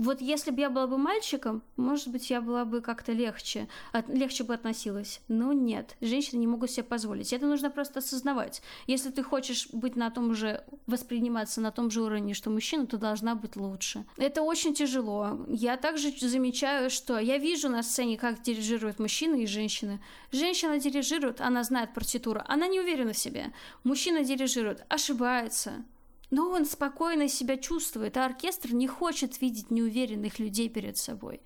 Вот 0.00 0.22
если 0.22 0.50
бы 0.50 0.62
я 0.62 0.70
была 0.70 0.86
бы 0.86 0.96
мальчиком, 0.96 1.62
может 1.76 2.08
быть, 2.08 2.30
я 2.30 2.40
была 2.40 2.64
бы 2.64 2.80
как-то 2.80 3.12
легче, 3.12 3.68
от, 3.92 4.08
легче 4.08 4.44
бы 4.44 4.54
относилась. 4.54 5.20
Но 5.28 5.52
нет, 5.52 5.94
женщины 6.00 6.40
не 6.40 6.46
могут 6.46 6.70
себе 6.70 6.84
позволить. 6.84 7.34
Это 7.34 7.44
нужно 7.44 7.70
просто 7.70 7.98
осознавать. 7.98 8.62
Если 8.86 9.10
ты 9.10 9.22
хочешь 9.22 9.68
быть 9.72 9.96
на 9.96 10.10
том 10.10 10.34
же, 10.34 10.64
восприниматься 10.86 11.60
на 11.60 11.70
том 11.70 11.90
же 11.90 12.00
уровне, 12.00 12.32
что 12.32 12.48
мужчина, 12.48 12.86
то 12.86 12.96
должна 12.96 13.34
быть 13.34 13.56
лучше. 13.56 14.06
Это 14.16 14.40
очень 14.40 14.72
тяжело. 14.72 15.44
Я 15.48 15.76
также 15.76 16.12
замечаю, 16.18 16.88
что 16.88 17.18
я 17.18 17.36
вижу 17.36 17.68
на 17.68 17.82
сцене, 17.82 18.16
как 18.16 18.40
дирижируют 18.40 19.00
мужчины 19.00 19.42
и 19.42 19.46
женщины. 19.46 20.00
Женщина 20.32 20.80
дирижирует, 20.80 21.42
она 21.42 21.62
знает 21.62 21.92
партитуру, 21.92 22.40
она 22.46 22.68
не 22.68 22.80
уверена 22.80 23.12
в 23.12 23.18
себе. 23.18 23.52
Мужчина 23.84 24.24
дирижирует, 24.24 24.82
ошибается 24.88 25.84
но 26.30 26.48
он 26.50 26.64
спокойно 26.64 27.28
себя 27.28 27.56
чувствует, 27.56 28.16
а 28.16 28.26
оркестр 28.26 28.72
не 28.72 28.86
хочет 28.86 29.40
видеть 29.40 29.70
неуверенных 29.70 30.38
людей 30.38 30.68
перед 30.68 30.96
собой. 30.96 31.40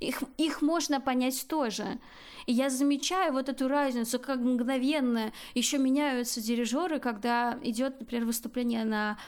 Их, 0.00 0.22
их 0.38 0.62
можно 0.62 0.98
понять 1.00 1.46
тоже. 1.46 2.00
И 2.46 2.52
я 2.52 2.70
замечаю 2.70 3.34
вот 3.34 3.50
эту 3.50 3.68
разницу, 3.68 4.18
как 4.18 4.38
мгновенно 4.38 5.32
еще 5.54 5.76
меняются 5.76 6.40
дирижеры, 6.40 6.98
когда 6.98 7.58
идет, 7.62 8.00
например, 8.00 8.24
выступление 8.24 8.84
на 8.84 9.18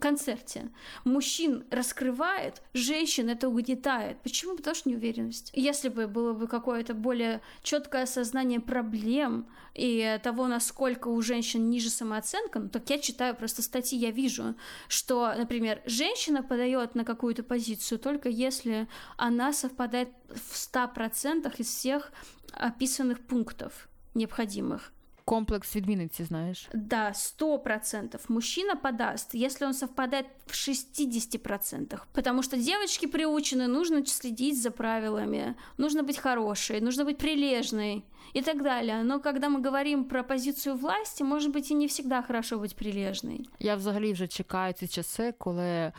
концерте. 0.00 0.70
Мужчин 1.04 1.64
раскрывает, 1.70 2.62
женщин 2.72 3.28
это 3.28 3.48
угнетает. 3.48 4.18
Почему? 4.22 4.56
Потому 4.56 4.76
что 4.76 4.88
неуверенность. 4.88 5.50
Если 5.52 5.88
бы 5.88 6.06
было 6.06 6.32
бы 6.32 6.46
какое-то 6.46 6.94
более 6.94 7.40
четкое 7.64 8.04
осознание 8.04 8.60
проблем 8.60 9.46
и 9.74 10.18
того, 10.22 10.46
насколько 10.46 11.08
у 11.08 11.20
женщин 11.22 11.70
ниже 11.70 11.90
самооценка, 11.90 12.58
ну, 12.58 12.68
так 12.68 12.88
я 12.90 12.98
читаю 12.98 13.34
просто 13.34 13.62
статьи, 13.62 13.98
я 13.98 14.10
вижу, 14.10 14.54
что, 14.88 15.32
например, 15.36 15.82
женщина 15.84 16.42
подает 16.42 16.94
на 16.94 17.04
какую-то 17.04 17.42
позицию 17.42 17.98
только 17.98 18.28
если 18.28 18.88
она 19.16 19.52
совпадает 19.52 20.10
в 20.28 20.54
100% 20.54 21.52
из 21.58 21.66
всех 21.68 22.12
описанных 22.52 23.20
пунктов 23.20 23.88
необходимых 24.14 24.92
Комплекс 25.29 25.75
відмінниці, 25.75 26.23
знаєш? 26.23 26.69
Да, 26.73 27.13
сто 27.13 27.59
процентов. 27.59 28.21
Мужчина 28.27 28.75
подаст, 28.75 29.35
если 29.35 29.67
он 29.67 29.73
совпадает 29.73 30.25
в 30.47 30.51
60%. 30.51 31.99
Потому 32.13 32.43
что 32.43 32.57
девочки 32.57 33.07
приучены, 33.07 33.67
нужно 33.67 34.05
следить 34.05 34.61
за 34.61 34.71
правилами, 34.71 35.55
нужно 35.77 36.03
быть 36.03 36.19
хорошей, 36.19 36.81
нужно 36.81 37.05
быть 37.05 37.17
прилежной 37.17 38.03
и 38.35 38.41
так 38.41 38.63
далее. 38.63 39.03
Но 39.03 39.19
когда 39.19 39.49
мы 39.49 39.61
говорим 39.61 40.05
про 40.05 40.23
позицию 40.23 40.75
власти, 40.75 41.23
может 41.23 41.51
быть, 41.51 41.71
и 41.71 41.73
не 41.73 41.87
всегда 41.87 42.21
хорошо 42.21 42.57
быть 42.57 42.75
прилежной. 42.75 43.49
Я 43.59 43.75
взагалі 43.75 44.13
вже 44.13 44.27
чекаю 44.27 44.73
ці 44.73 44.87
часи, 44.87 45.33
коли 45.37 45.65
Е, 45.65 45.91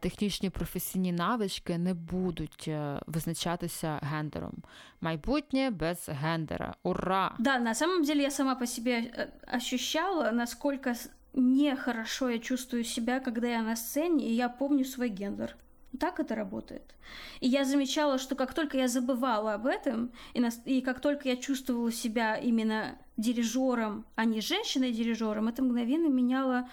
технічні 0.00 0.50
професійні 0.50 1.12
навички 1.12 1.78
не 1.78 1.94
будуть 1.94 2.68
е, 2.68 3.00
визначатися 3.06 4.00
гендером. 4.02 4.54
Майбутнє 5.00 5.70
без 5.70 6.08
гендера. 6.08 6.74
Ура! 6.82 7.34
Да, 7.38 7.58
на 7.58 7.74
самом 7.74 8.04
деле 8.04 8.22
я 8.22 8.30
сама 8.30 8.54
по 8.54 8.66
себе 8.66 8.92
э, 8.92 9.56
ощущала, 9.56 10.32
насколько 10.32 10.92
нехорошо 11.34 12.30
я 12.30 12.38
чувствую 12.38 12.84
себя, 12.84 13.20
когда 13.20 13.46
я 13.46 13.62
на 13.62 13.76
сцене, 13.76 14.28
и 14.28 14.34
я 14.34 14.48
помню 14.48 14.84
свой 14.84 15.08
гендер. 15.08 15.56
Так 16.00 16.20
это 16.20 16.34
работает. 16.34 16.94
И 17.40 17.48
я 17.48 17.64
замечала, 17.64 18.18
что 18.18 18.34
как 18.34 18.52
только 18.54 18.76
я 18.76 18.88
забывала 18.88 19.54
об 19.54 19.66
этом, 19.66 20.10
и, 20.34 20.40
на, 20.40 20.50
и 20.64 20.80
как 20.80 21.00
только 21.00 21.28
я 21.28 21.36
чувствовала 21.36 21.92
себя 21.92 22.36
именно 22.36 22.98
дирижером, 23.16 24.04
а 24.16 24.24
не 24.24 24.40
женщиной-дирижером, 24.40 25.48
это 25.48 25.62
мгновенно 25.62 26.08
меняло 26.08 26.68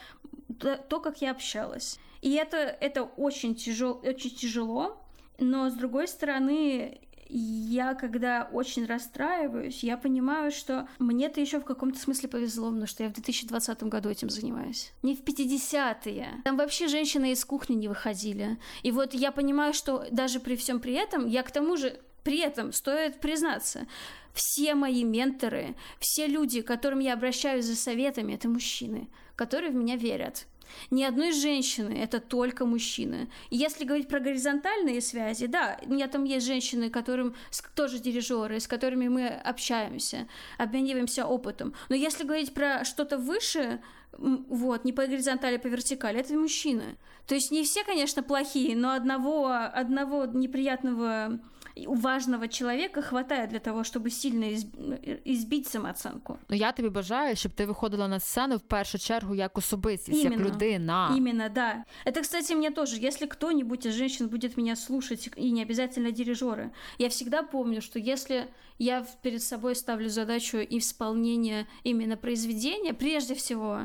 то, 0.60 0.76
то, 0.78 1.00
как 1.00 1.22
я 1.22 1.32
общалась. 1.32 2.00
И 2.27 2.33
это, 2.33 2.57
это 2.57 3.05
очень, 3.05 3.55
тяжел, 3.55 4.01
очень 4.03 4.31
тяжело, 4.31 5.01
но 5.39 5.71
с 5.71 5.75
другой 5.75 6.09
стороны, 6.09 6.99
я 7.29 7.95
когда 7.95 8.51
очень 8.53 8.85
расстраиваюсь, 8.85 9.85
я 9.85 9.97
понимаю, 9.97 10.51
что 10.51 10.89
мне-то 10.99 11.41
еще 11.41 11.61
в 11.61 11.65
каком-то 11.65 12.01
смысле 12.01 12.29
повезло, 12.29 12.67
потому 12.71 12.89
что 12.89 13.05
я 13.05 13.11
в 13.11 13.13
2020 13.13 13.85
году 13.85 14.09
этим 14.09 14.29
занимаюсь. 14.29 14.93
Не 15.05 15.15
в 15.15 15.23
50-е. 15.23 16.43
Там 16.43 16.57
вообще 16.57 16.89
женщины 16.89 17.31
из 17.31 17.45
кухни 17.45 17.77
не 17.77 17.87
выходили. 17.87 18.59
И 18.83 18.91
вот 18.91 19.15
я 19.15 19.31
понимаю, 19.31 19.73
что 19.73 20.05
даже 20.11 20.41
при 20.41 20.57
всем 20.57 20.81
при 20.81 20.95
этом, 20.95 21.29
я 21.29 21.45
к 21.45 21.53
тому 21.53 21.77
же 21.77 21.97
при 22.25 22.41
этом 22.41 22.73
стоит 22.73 23.21
признаться, 23.21 23.87
все 24.35 24.75
мои 24.75 25.05
менторы, 25.05 25.77
все 26.01 26.27
люди, 26.27 26.61
к 26.61 26.67
которым 26.67 26.99
я 26.99 27.13
обращаюсь 27.13 27.67
за 27.67 27.77
советами, 27.77 28.33
это 28.33 28.49
мужчины, 28.49 29.09
которые 29.37 29.71
в 29.71 29.77
меня 29.77 29.95
верят. 29.95 30.49
Ни 30.91 31.03
одной 31.05 31.33
женщины, 31.33 31.93
это 31.93 32.21
только 32.21 32.65
мужчины. 32.67 33.29
если 33.51 33.85
говорить 33.85 34.09
про 34.09 34.21
горизонтальные 34.21 35.01
связи, 35.01 35.47
да, 35.47 35.79
у 35.83 35.93
меня 35.93 36.09
там 36.09 36.25
есть 36.25 36.47
женщины, 36.47 36.91
которым 36.91 37.35
тоже 37.75 37.99
дирижеры, 37.99 38.61
с 38.61 38.67
которыми 38.67 39.09
мы 39.09 39.29
общаемся, 39.29 40.29
обмениваемся 40.59 41.27
опытом. 41.27 41.75
Но 41.89 41.97
если 41.97 42.25
говорить 42.25 42.55
про 42.55 42.85
что-то 42.85 43.19
выше, 43.19 43.81
вот, 44.19 44.85
не 44.85 44.93
по 44.93 45.07
горизонтали, 45.07 45.57
а 45.57 45.59
по 45.59 45.67
вертикали, 45.69 46.21
это 46.21 46.35
мужчины. 46.35 46.97
То 47.27 47.35
есть 47.35 47.51
не 47.51 47.65
все, 47.65 47.85
конечно, 47.85 48.23
плохие, 48.23 48.77
но 48.77 48.93
одного, 48.93 49.51
одного 49.51 50.27
неприятного 50.27 51.41
у 51.87 51.95
важного 51.95 52.49
человека 52.49 53.03
хватает 53.03 53.51
для 53.51 53.59
того, 53.59 53.85
чтобы 53.85 54.11
сильно 54.11 54.47
избить 55.25 55.67
самооценку. 55.67 56.39
Ну 56.49 56.57
я 56.57 56.73
тобі 56.73 56.89
бажаю, 56.89 57.37
щоб 57.37 57.53
ти 57.53 57.67
виходила 57.67 58.09
на 58.09 58.21
сцену 58.21 58.57
в 58.57 58.61
першу 58.61 58.99
чергу 58.99 59.35
як 59.35 59.59
особистість, 59.59 60.25
Именно. 60.25 60.45
як 60.45 60.55
людина. 60.55 61.15
Именно, 61.17 61.49
да. 61.49 61.85
Это, 62.07 62.23
кстати, 62.23 62.55
мне 62.55 62.71
тоже. 62.71 62.97
Если 63.07 63.27
кто-нибудь 63.27 63.87
из 63.87 63.95
женщин 63.95 64.29
будет 64.29 64.57
меня 64.57 64.77
слушать, 64.77 65.31
и 65.37 65.51
не 65.51 65.63
обязательно 65.63 66.11
дирижеры, 66.11 66.71
я 66.99 67.09
всегда 67.09 67.43
помню, 67.43 67.83
что 67.83 67.99
если 67.99 68.47
я 68.79 69.07
перед 69.23 69.43
собой 69.43 69.75
ставлю 69.75 70.09
задачу 70.09 70.59
исполнения 70.59 71.67
именно 71.85 72.17
произведения, 72.17 72.95
прежде 72.95 73.35
всего, 73.35 73.81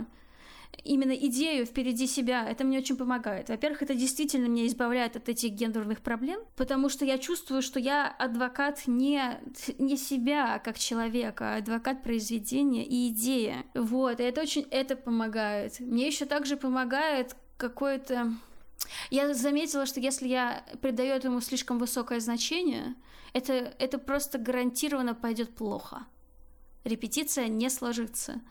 именно 0.84 1.14
идею 1.14 1.66
впереди 1.66 2.08
себя, 2.08 2.48
это 2.48 2.64
мне 2.64 2.80
очень 2.80 2.96
помогает. 2.96 3.50
Во-первых, 3.50 3.82
это 3.84 3.94
действительно 3.94 4.48
меня 4.48 4.68
избавляет 4.68 5.16
от 5.16 5.30
этих 5.30 5.52
гендерных 5.52 6.02
проблем, 6.02 6.42
потому 6.56 6.90
что 6.90 7.06
я 7.06 7.18
чувствую, 7.18 7.62
что 7.62 7.80
я 7.80 8.08
адвокат 8.08 8.88
не, 8.88 9.40
не 9.78 9.98
себя 9.98 10.60
как 10.60 10.78
человека, 10.78 11.56
а 11.56 11.58
адвокат 11.58 12.04
произведения 12.04 12.86
и 12.86 13.10
идеи. 13.10 13.66
Вот, 13.74 14.20
и 14.20 14.24
это 14.24 14.42
очень 14.42 14.68
это 14.72 14.96
помогает. 14.96 15.80
Мне 15.80 16.08
еще 16.08 16.26
также 16.26 16.58
помогает 16.58 17.36
какое-то... 17.58 18.34
Я 19.10 19.34
заметила, 19.34 19.86
что 19.86 20.00
если 20.00 20.28
я 20.28 20.66
придаю 20.82 21.14
этому 21.14 21.40
слишком 21.42 21.78
высокое 21.78 22.20
значение, 22.20 22.96
это, 23.34 23.54
это 23.54 23.98
просто 24.00 24.38
гарантированно 24.40 25.14
пойдет 25.14 25.56
плохо. 25.56 26.06
Репетиция 26.84 27.48
не 27.48 27.70
сложится. 27.70 28.42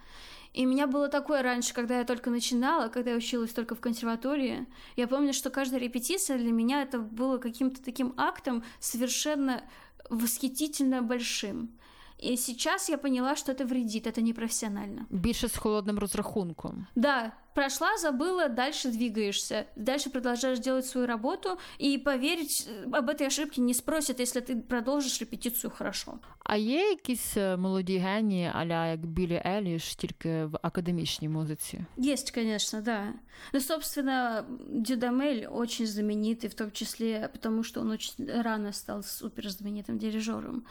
И 0.52 0.66
у 0.66 0.68
меня 0.68 0.86
было 0.86 1.08
такое 1.08 1.42
раньше, 1.42 1.72
когда 1.74 1.98
я 1.98 2.04
только 2.04 2.30
начинала, 2.30 2.88
когда 2.88 3.10
я 3.10 3.16
училась 3.16 3.52
только 3.52 3.74
в 3.74 3.80
консерватории. 3.80 4.66
Я 4.96 5.06
помню, 5.06 5.32
что 5.32 5.50
каждая 5.50 5.80
репетиция 5.80 6.38
для 6.38 6.52
меня 6.52 6.82
это 6.82 6.98
было 6.98 7.38
каким-то 7.38 7.82
таким 7.82 8.14
актом 8.16 8.64
совершенно 8.80 9.62
восхитительно 10.10 11.02
большим. 11.02 11.70
И 12.18 12.36
сейчас 12.36 12.88
я 12.88 12.98
поняла, 12.98 13.36
что 13.36 13.52
это 13.52 13.64
вредит, 13.64 14.06
это 14.06 14.20
непрофессионально. 14.20 15.06
Більше 15.10 15.48
с 15.48 15.56
холодным 15.56 15.98
разрахунком. 15.98 16.86
Да, 16.94 17.32
прошла, 17.60 17.97
забыла, 17.97 18.49
дальше 18.49 18.89
двигаешься, 18.89 19.65
дальше 19.75 20.10
продолжаешь 20.10 20.60
делать 20.60 20.86
свою 20.86 21.08
работу, 21.08 21.58
и 21.80 21.97
поверить 21.97 22.67
э, 22.67 22.89
об 22.91 23.10
этой 23.10 23.28
ошибке 23.28 23.62
не 23.62 23.73
спросят, 23.73 24.19
если 24.19 24.41
ты 24.41 24.62
продолжишь 24.62 25.19
репетицию 25.21 25.71
хорошо. 25.78 26.19
А 26.43 26.58
є 26.58 26.89
якісь 26.89 27.38
молоді 27.58 27.97
генії, 27.97 28.51
аля 28.54 28.88
як 28.88 29.06
Білі 29.06 29.41
Еліш, 29.45 29.95
тільки 29.95 30.45
в 30.45 30.60
академічній 30.62 31.30
музиці? 31.30 31.86
Есть, 31.97 32.32
конечно, 32.32 32.82
да. 32.82 33.13
Ну, 33.54 33.62
собственно, 33.62 34.45
Дюдамель 34.69 35.47
очень 35.51 35.86
знаменитый, 35.86 36.49
в 36.49 36.54
том 36.54 36.71
числе 36.71 37.30
потому, 37.32 37.63
что 37.63 37.82
он 37.82 37.91
очень 37.91 38.41
рано 38.41 38.73
стал 38.73 39.04
супер 39.04 39.49
знаменитым 39.49 39.97
дирижером. 39.97 40.63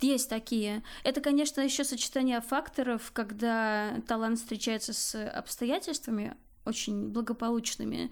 Есть 0.00 0.30
такие. 0.30 0.82
Это, 1.04 1.20
конечно, 1.20 1.60
еще 1.60 1.84
сочетание 1.84 2.40
факторов, 2.40 3.10
когда 3.12 4.00
талант 4.06 4.38
встречается 4.38 4.92
с 4.92 5.28
обстоятельствами, 5.28 6.36
очень 6.64 7.08
благополучными 7.08 8.10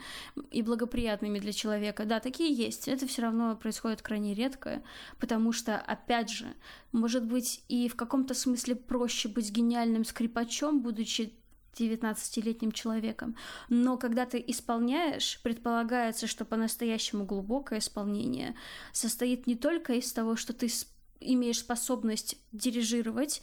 и 0.50 0.62
благоприятными 0.62 1.38
для 1.38 1.52
человека. 1.52 2.04
Да, 2.04 2.20
такие 2.20 2.52
есть. 2.52 2.88
Это 2.88 3.06
все 3.06 3.22
равно 3.22 3.56
происходит 3.56 4.02
крайне 4.02 4.34
редко, 4.34 4.82
потому 5.18 5.52
что, 5.52 5.76
опять 5.76 6.30
же, 6.30 6.46
может 6.92 7.24
быть 7.24 7.62
и 7.68 7.88
в 7.88 7.96
каком-то 7.96 8.34
смысле 8.34 8.74
проще 8.74 9.28
быть 9.28 9.50
гениальным 9.50 10.04
скрипачом, 10.04 10.80
будучи 10.80 11.34
19-летним 11.78 12.72
человеком. 12.72 13.36
Но 13.68 13.96
когда 13.96 14.26
ты 14.26 14.42
исполняешь, 14.46 15.40
предполагается, 15.42 16.26
что 16.26 16.44
по-настоящему 16.44 17.24
глубокое 17.24 17.78
исполнение 17.78 18.56
состоит 18.92 19.46
не 19.46 19.54
только 19.54 19.94
из 19.94 20.12
того, 20.12 20.36
что 20.36 20.52
ты 20.52 20.68
имеешь 21.20 21.58
способность 21.58 22.36
дирижировать 22.52 23.42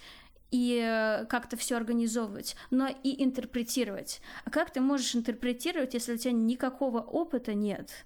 и 0.52 0.80
э, 0.82 1.26
как-то 1.26 1.58
все 1.58 1.76
организовывать, 1.76 2.56
но 2.72 2.88
и 3.04 3.24
интерпретировать. 3.24 4.22
А 4.46 4.50
как 4.50 4.72
ты 4.72 4.82
можешь 4.82 5.16
интерпретировать, 5.16 5.94
если 5.94 6.14
у 6.14 6.18
тебя 6.18 6.34
никакого 6.34 7.00
опыта 7.00 7.54
нет? 7.54 8.06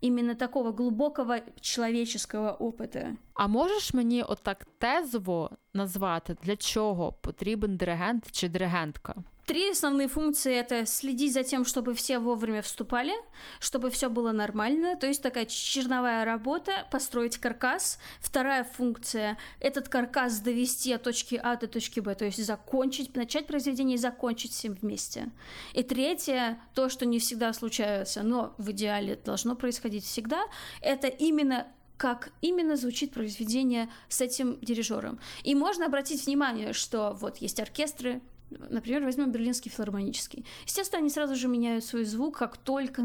Именно 0.00 0.34
такого 0.34 0.72
глубокого 0.72 1.40
человеческого 1.60 2.56
опыта. 2.56 3.16
А 3.34 3.46
можеш 3.46 3.94
мені 3.94 4.22
отак 4.22 4.66
тезово 4.78 5.50
назвати, 5.74 6.36
для 6.42 6.56
чого 6.56 7.12
потрібен 7.12 7.76
диригент 7.76 8.32
чи 8.32 8.48
диригентка? 8.48 9.14
Три 9.50 9.68
основные 9.68 10.06
функции— 10.06 10.54
это 10.54 10.86
следить 10.86 11.32
за 11.32 11.42
тем, 11.42 11.64
чтобы 11.64 11.94
все 11.94 12.20
вовремя 12.20 12.62
вступали, 12.62 13.12
чтобы 13.58 13.90
все 13.90 14.08
было 14.08 14.30
нормально, 14.30 14.94
то 14.94 15.08
есть 15.08 15.22
такая 15.22 15.44
черновая 15.44 16.24
работа, 16.24 16.86
построить 16.92 17.36
каркас. 17.36 17.98
Вторая 18.20 18.62
функция— 18.62 19.38
этот 19.60 19.88
каркас 19.88 20.38
довести 20.38 20.92
от 20.92 21.02
точки 21.02 21.34
А 21.34 21.56
до 21.56 21.66
точки 21.66 21.98
Б, 21.98 22.14
то 22.14 22.24
есть 22.24 22.46
закончить, 22.46 23.16
начать 23.16 23.48
произведение 23.48 23.96
и 23.96 23.98
закончить 23.98 24.52
всем 24.52 24.74
вместе. 24.74 25.30
И 25.74 25.82
третье, 25.82 26.60
то, 26.72 26.88
что 26.88 27.04
не 27.04 27.18
всегда 27.18 27.52
случается, 27.52 28.22
но 28.22 28.54
в 28.56 28.70
идеале 28.70 29.16
должно 29.16 29.56
происходить 29.56 30.04
всегда, 30.04 30.44
это 30.80 31.08
именно 31.08 31.66
как 31.96 32.30
именно 32.40 32.76
звучит 32.76 33.12
произведение 33.12 33.90
с 34.08 34.20
этим 34.20 34.60
дирижером. 34.60 35.18
И 35.42 35.56
можно 35.56 35.86
обратить 35.86 36.24
внимание, 36.24 36.72
что 36.72 37.16
вот 37.20 37.38
есть 37.38 37.58
оркестры, 37.58 38.22
Например, 38.50 39.04
возьмем 39.04 39.30
Берлинский 39.30 39.70
филармонический. 39.70 40.44
Естественно, 40.64 41.00
они 41.00 41.10
сразу 41.10 41.36
же 41.36 41.48
меняют 41.48 41.84
свой 41.84 42.04
звук, 42.04 42.38
как 42.38 42.56
только 42.56 43.02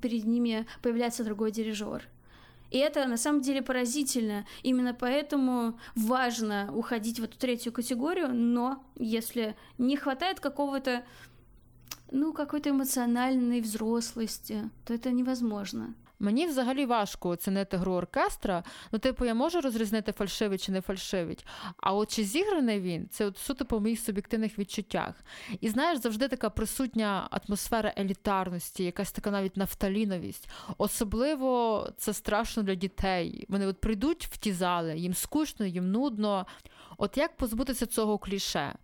перед 0.00 0.24
ними 0.24 0.66
появляется 0.82 1.24
другой 1.24 1.52
дирижер. 1.52 2.08
И 2.70 2.78
это 2.78 3.06
на 3.06 3.16
самом 3.16 3.40
деле 3.40 3.62
поразительно. 3.62 4.44
Именно 4.62 4.92
поэтому 4.92 5.78
важно 5.94 6.70
уходить 6.74 7.18
в 7.18 7.24
эту 7.24 7.38
третью 7.38 7.72
категорию, 7.72 8.34
но 8.34 8.84
если 8.96 9.56
не 9.78 9.96
хватает 9.96 10.40
какого-то 10.40 11.04
ну, 12.10 12.32
какой-то 12.32 12.70
эмоциональной 12.70 13.60
взрослости, 13.60 14.70
то 14.84 14.94
это 14.94 15.10
невозможно. 15.10 15.94
Мені 16.20 16.46
взагалі 16.46 16.86
важко 16.86 17.28
оцінити 17.28 17.76
гру 17.76 17.92
оркестра. 17.92 18.64
Ну, 18.92 18.98
типу, 18.98 19.24
я 19.24 19.34
можу 19.34 19.60
розрізнити 19.60 20.12
фальшивий 20.12 20.58
чи 20.58 20.72
не 20.72 20.80
фальшивить. 20.80 21.46
А 21.76 21.92
от 21.92 22.10
чи 22.10 22.24
зіграний 22.24 22.80
він, 22.80 23.08
це 23.10 23.26
от 23.26 23.38
суто 23.38 23.64
по 23.64 23.80
моїх 23.80 24.00
суб'єктивних 24.00 24.58
відчуттях. 24.58 25.14
І 25.60 25.68
знаєш, 25.68 25.98
завжди 25.98 26.28
така 26.28 26.50
присутня 26.50 27.28
атмосфера 27.30 27.94
елітарності, 27.98 28.84
якась 28.84 29.12
така 29.12 29.30
навіть 29.30 29.56
нафталіновість. 29.56 30.48
Особливо 30.78 31.88
це 31.96 32.12
страшно 32.12 32.62
для 32.62 32.74
дітей. 32.74 33.44
Вони 33.48 33.66
от 33.66 33.80
прийдуть 33.80 34.26
в 34.26 34.36
ті 34.36 34.52
зали, 34.52 34.98
їм 34.98 35.14
скучно, 35.14 35.66
їм 35.66 35.90
нудно. 35.90 36.46
От 36.97 37.17
як 37.17 37.37
позбутися 37.37 37.85
цього 37.85 38.17
кліше, 38.17 38.75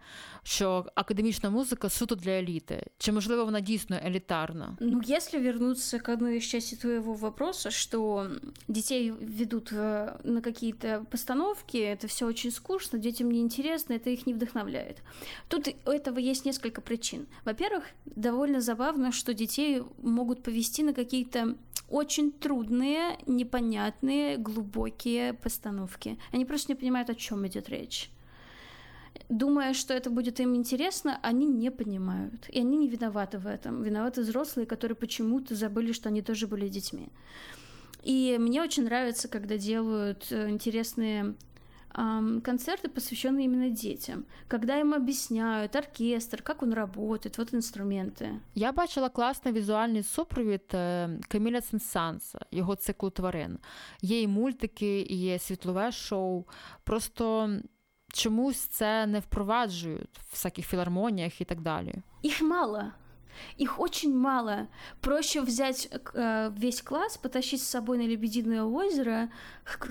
що 0.44 0.86
академічна 0.96 1.50
музика 1.50 1.90
суто 1.90 2.16
для 2.16 2.32
еліти? 2.32 2.86
Чи 2.98 3.12
можливо 3.12 3.46
вона 3.46 3.60
дійсно 3.60 4.00
елітарна? 4.06 4.78
Ну, 4.80 5.02
если 5.10 5.40
вернуться 5.40 6.00
к 6.00 6.14
одной 6.14 6.38
из 6.38 6.44
части 6.44 6.76
твоего 6.76 7.14
вопроса, 7.14 7.72
что 7.72 8.28
детей 8.68 9.12
ведут 9.12 9.72
э, 9.72 10.16
на 10.24 10.42
какие-то 10.42 11.06
постановки, 11.12 11.78
это 11.78 12.08
все 12.08 12.26
очень 12.26 12.52
скучно, 12.52 13.00
детям 13.00 13.32
не 13.32 13.40
интересно, 13.40 13.94
это 13.96 14.10
их 14.10 14.28
не 14.28 14.34
вдохновляет. 14.34 14.98
Тут 15.48 15.76
у 15.86 15.90
этого 15.92 16.20
есть 16.20 16.46
несколько 16.46 16.82
причин. 16.82 17.28
Во-первых, 17.46 17.84
довольно 18.06 18.62
забавно, 18.62 19.12
что 19.12 19.34
детей 19.34 19.84
могут 20.02 20.44
повести 20.44 20.84
на 20.84 20.94
какие-то 20.94 21.56
очень 21.89 22.33
трудные, 22.33 23.19
непонятные, 23.27 24.37
глубокие 24.37 25.33
постановки. 25.33 26.19
Они 26.33 26.45
просто 26.45 26.73
не 26.73 26.77
понимают, 26.77 27.11
о 27.11 27.15
чем 27.15 27.47
идет 27.47 27.69
речь. 27.69 28.11
Думая, 29.29 29.75
что 29.75 29.95
это 29.95 30.11
будет 30.11 30.41
им 30.41 30.55
интересно, 30.57 31.19
они 31.23 31.47
не 31.47 31.71
понимают. 31.71 32.49
И 32.49 32.59
они 32.59 32.77
не 32.77 32.89
виноваты 32.89 33.39
в 33.39 33.47
этом. 33.47 33.83
Виноваты 33.83 34.23
взрослые, 34.23 34.67
которые 34.67 34.97
почему-то 34.97 35.55
забыли, 35.55 35.93
что 35.93 36.09
они 36.09 36.21
тоже 36.21 36.47
были 36.47 36.69
детьми. 36.69 37.09
И 38.03 38.37
мне 38.39 38.63
очень 38.63 38.85
нравится, 38.85 39.29
когда 39.29 39.57
делают 39.57 40.27
э, 40.31 40.51
интересные 40.51 41.35
концерты, 42.44 42.88
посвященные 42.88 43.46
именно 43.46 43.70
детям, 43.70 44.26
когда 44.48 44.80
им 44.80 44.94
объясняют 44.94 45.76
оркестр, 45.76 46.42
как 46.42 46.64
он 46.64 46.74
работает, 46.74 47.38
вот 47.38 47.54
инструменты. 47.54 48.40
Я 48.56 48.72
бачила 48.72 49.10
класний 49.10 49.54
візуальний 49.54 50.04
супровід 50.04 50.62
Каміля 51.28 51.62
Сенсанса, 51.62 52.40
його 52.52 52.76
циклу 52.76 53.10
тварин. 53.10 53.60
Є 54.02 54.22
і 54.22 54.28
мультики, 54.28 55.02
і 55.02 55.16
є 55.16 55.40
світлове 55.40 55.92
шоу. 55.92 56.46
Просто 56.84 57.50
чомусь 58.14 58.60
це 58.60 59.08
не 59.08 59.20
впроваджують 59.20 60.18
в 60.18 60.32
всяких 60.32 60.66
філармоніях 60.68 61.42
і 61.42 61.46
так 61.46 61.62
далі. 61.62 61.96
Їх 62.24 62.42
мало. 62.42 62.84
Их 63.57 63.81
очень 63.81 64.15
мало. 64.17 64.69
Проще 65.01 65.41
взять 65.41 65.89
э, 66.15 66.53
весь 66.57 66.83
класс, 66.83 67.19
потащить 67.19 67.63
с 67.63 67.67
собой 67.67 67.99
на 67.99 68.07
Лебединое 68.07 68.65
озеро, 68.65 69.31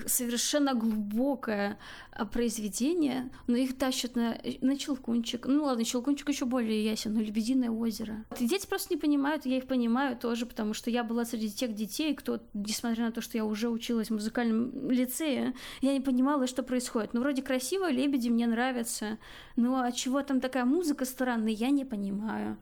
совершенно 0.06 0.74
глубокое 0.74 1.78
э, 2.12 2.24
произведение, 2.24 3.30
но 3.46 3.56
их 3.56 3.76
тащат 3.76 4.16
на, 4.16 4.38
на 4.60 4.76
Челкунчик. 4.76 5.46
Ну 5.46 5.64
ладно, 5.64 5.84
Челкунчик 5.84 6.28
еще 6.28 6.44
более 6.44 6.84
ясен, 6.84 7.14
но 7.14 7.20
Лебединое 7.20 7.70
озеро. 7.70 8.24
И 8.38 8.46
дети 8.46 8.66
просто 8.66 8.94
не 8.94 9.00
понимают, 9.00 9.46
я 9.46 9.56
их 9.56 9.66
понимаю 9.66 10.16
тоже, 10.16 10.46
потому 10.46 10.74
что 10.74 10.90
я 10.90 11.04
была 11.04 11.24
среди 11.24 11.50
тех 11.50 11.74
детей, 11.74 12.14
кто, 12.14 12.40
несмотря 12.52 13.06
на 13.06 13.12
то, 13.12 13.20
что 13.20 13.38
я 13.38 13.44
уже 13.44 13.68
училась 13.68 14.08
в 14.08 14.14
музыкальном 14.14 14.90
лицее, 14.90 15.54
я 15.80 15.92
не 15.92 16.00
понимала, 16.00 16.46
что 16.46 16.62
происходит. 16.62 17.14
Ну, 17.14 17.20
вроде 17.20 17.42
красиво, 17.42 17.90
лебеди 17.90 18.28
мне 18.28 18.46
нравятся, 18.46 19.18
но 19.56 19.82
от 19.82 19.94
чего 19.94 20.22
там 20.22 20.40
такая 20.40 20.64
музыка 20.64 21.04
странная, 21.04 21.52
я 21.52 21.70
не 21.70 21.84
понимаю. 21.84 22.56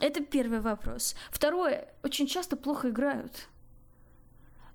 Это 0.00 0.22
первый 0.22 0.60
вопрос. 0.60 1.14
Второе, 1.30 1.88
очень 2.02 2.26
часто 2.26 2.56
плохо 2.56 2.90
играют. 2.90 3.48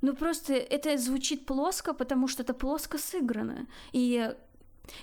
Ну 0.02 0.16
просто 0.16 0.54
это 0.54 0.98
звучит 0.98 1.46
плоско, 1.46 1.94
потому 1.94 2.28
что 2.28 2.44
это 2.44 2.54
плоско 2.54 2.98
сыграно. 2.98 3.68
И 3.92 4.34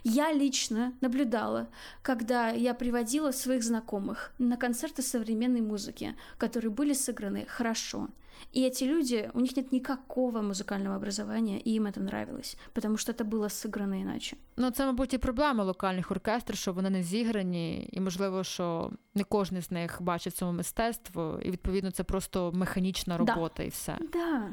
я 0.04 0.34
лично 0.34 0.94
наблюдала, 1.02 1.68
когда 2.02 2.50
я 2.50 2.74
приводила 2.74 3.32
своих 3.32 3.64
знакомых 3.64 4.32
на 4.38 4.58
концерты 4.58 5.02
современной 5.02 5.62
музыки, 5.62 6.16
которые 6.38 6.72
были 6.72 6.94
сыграны 6.94 7.46
хорошо. 7.48 8.10
И 8.52 8.64
эти 8.64 8.86
люди, 8.86 9.30
у 9.34 9.40
них 9.40 9.56
нет 9.56 9.72
никакого 9.72 10.42
музикального 10.42 10.96
образования, 10.96 11.62
і 11.66 11.72
їм 11.72 11.94
це 11.94 12.00
нравилось, 12.00 12.58
тому 12.74 12.98
що 12.98 13.14
це 13.14 13.24
було 13.24 13.46
сыграно 13.46 13.96
іначе. 13.96 14.38
Ну 14.58 14.72
це, 14.72 14.86
мабуть, 14.86 15.14
і 15.14 15.18
проблема 15.18 15.64
локальних 15.64 16.12
оркестрів, 16.12 16.58
що 16.58 16.74
вони 16.74 16.90
не 16.90 17.04
зіграні, 17.04 17.90
і 17.92 18.00
можливо, 18.00 18.44
що 18.44 18.92
не 19.16 19.24
кожен 19.24 19.62
з 19.62 19.72
них 19.72 20.02
бачить 20.02 20.36
цьому 20.36 20.52
мистецтво, 20.52 21.40
і 21.44 21.52
відповідно 21.52 21.92
це 21.92 22.04
просто 22.04 22.52
механічна 22.52 23.18
робота, 23.18 23.54
да. 23.58 23.64
і 23.64 23.68
все. 23.68 23.98
Да. 24.14 24.50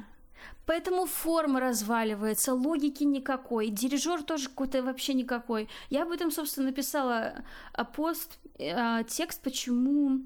Поэтому 0.66 1.06
форма 1.06 1.60
разваливается, 1.60 2.54
логики 2.54 3.04
никакой, 3.04 3.70
дирижер 3.70 4.24
тоже 4.24 4.48
какой-то 4.48 4.82
вообще 4.82 5.14
никакой. 5.14 5.68
Я 5.90 6.04
об 6.04 6.12
этом, 6.12 6.32
собственно, 6.32 6.68
написала 6.68 7.44
пост, 7.96 8.40
текст, 9.08 9.42
почему 9.42 10.22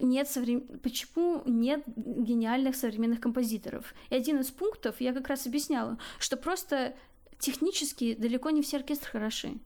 нет 0.00 0.28
соврем... 0.28 0.60
почему 0.82 1.42
нет 1.46 1.82
гениальных 1.86 2.76
современных 2.76 3.20
композиторов. 3.20 3.94
И 4.10 4.14
один 4.14 4.40
из 4.40 4.50
пунктов 4.50 5.00
я 5.00 5.12
как 5.12 5.28
раз 5.28 5.46
объясняла, 5.46 5.98
что 6.18 6.36
просто 6.36 6.94
технически 7.38 8.14
далеко 8.14 8.50
не 8.50 8.62
все 8.62 8.76
оркестры 8.76 9.10
хороши. 9.10 9.58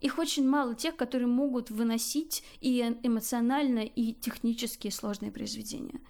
Их 0.00 0.18
очень 0.18 0.48
мало 0.48 0.76
тех, 0.76 0.94
которые 0.94 1.26
могут 1.26 1.70
выносить 1.70 2.44
и 2.60 2.80
эмоционально, 3.02 3.80
и 3.80 4.12
технически 4.12 4.90
сложные 4.90 5.32
произведения. 5.32 6.00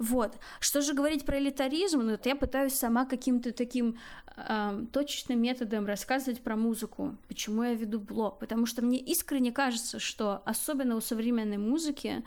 Вот. 0.00 0.38
Что 0.60 0.80
же 0.80 0.94
говорить 0.94 1.26
про 1.26 1.38
элитаризм? 1.38 2.00
Ну, 2.00 2.12
вот 2.12 2.24
я 2.24 2.34
пытаюсь 2.34 2.72
сама 2.72 3.04
каким-то 3.04 3.52
таким 3.52 3.98
э, 4.34 4.86
точечным 4.92 5.42
методом 5.42 5.84
рассказывать 5.84 6.40
про 6.40 6.56
музыку. 6.56 7.16
Почему 7.28 7.64
я 7.64 7.74
веду 7.74 8.00
блог? 8.00 8.38
Потому 8.38 8.64
что 8.64 8.82
мне 8.82 8.98
искренне 8.98 9.52
кажется, 9.52 9.98
что 9.98 10.40
особенно 10.46 10.96
у 10.96 11.02
современной 11.02 11.58
музыки 11.58 12.24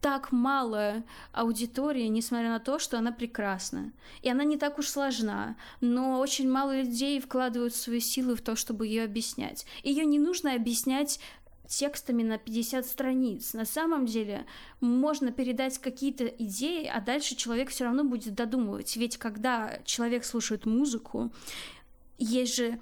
так 0.00 0.30
мало 0.30 1.02
аудитории, 1.32 2.06
несмотря 2.06 2.50
на 2.50 2.60
то, 2.60 2.78
что 2.78 2.98
она 2.98 3.10
прекрасна. 3.10 3.92
И 4.22 4.30
она 4.30 4.44
не 4.44 4.56
так 4.56 4.78
уж 4.78 4.88
сложна, 4.88 5.56
но 5.80 6.20
очень 6.20 6.48
мало 6.48 6.80
людей 6.80 7.20
вкладывают 7.20 7.74
свои 7.74 8.00
силы 8.00 8.36
в 8.36 8.42
то, 8.42 8.54
чтобы 8.54 8.86
ее 8.86 9.04
объяснять. 9.04 9.66
Ее 9.82 10.04
не 10.04 10.18
нужно 10.18 10.54
объяснять 10.54 11.18
текстами 11.68 12.22
на 12.22 12.38
50 12.38 12.84
страниц. 12.86 13.52
На 13.52 13.64
самом 13.64 14.06
деле 14.06 14.46
можно 14.80 15.30
передать 15.30 15.78
какие-то 15.78 16.26
идеи, 16.26 16.86
а 16.86 17.00
дальше 17.00 17.36
человек 17.36 17.68
все 17.70 17.84
равно 17.84 18.04
будет 18.04 18.34
додумывать. 18.34 18.96
Ведь 18.96 19.18
когда 19.18 19.78
человек 19.84 20.24
слушает 20.24 20.66
музыку, 20.66 21.30
есть 22.18 22.56
же 22.56 22.80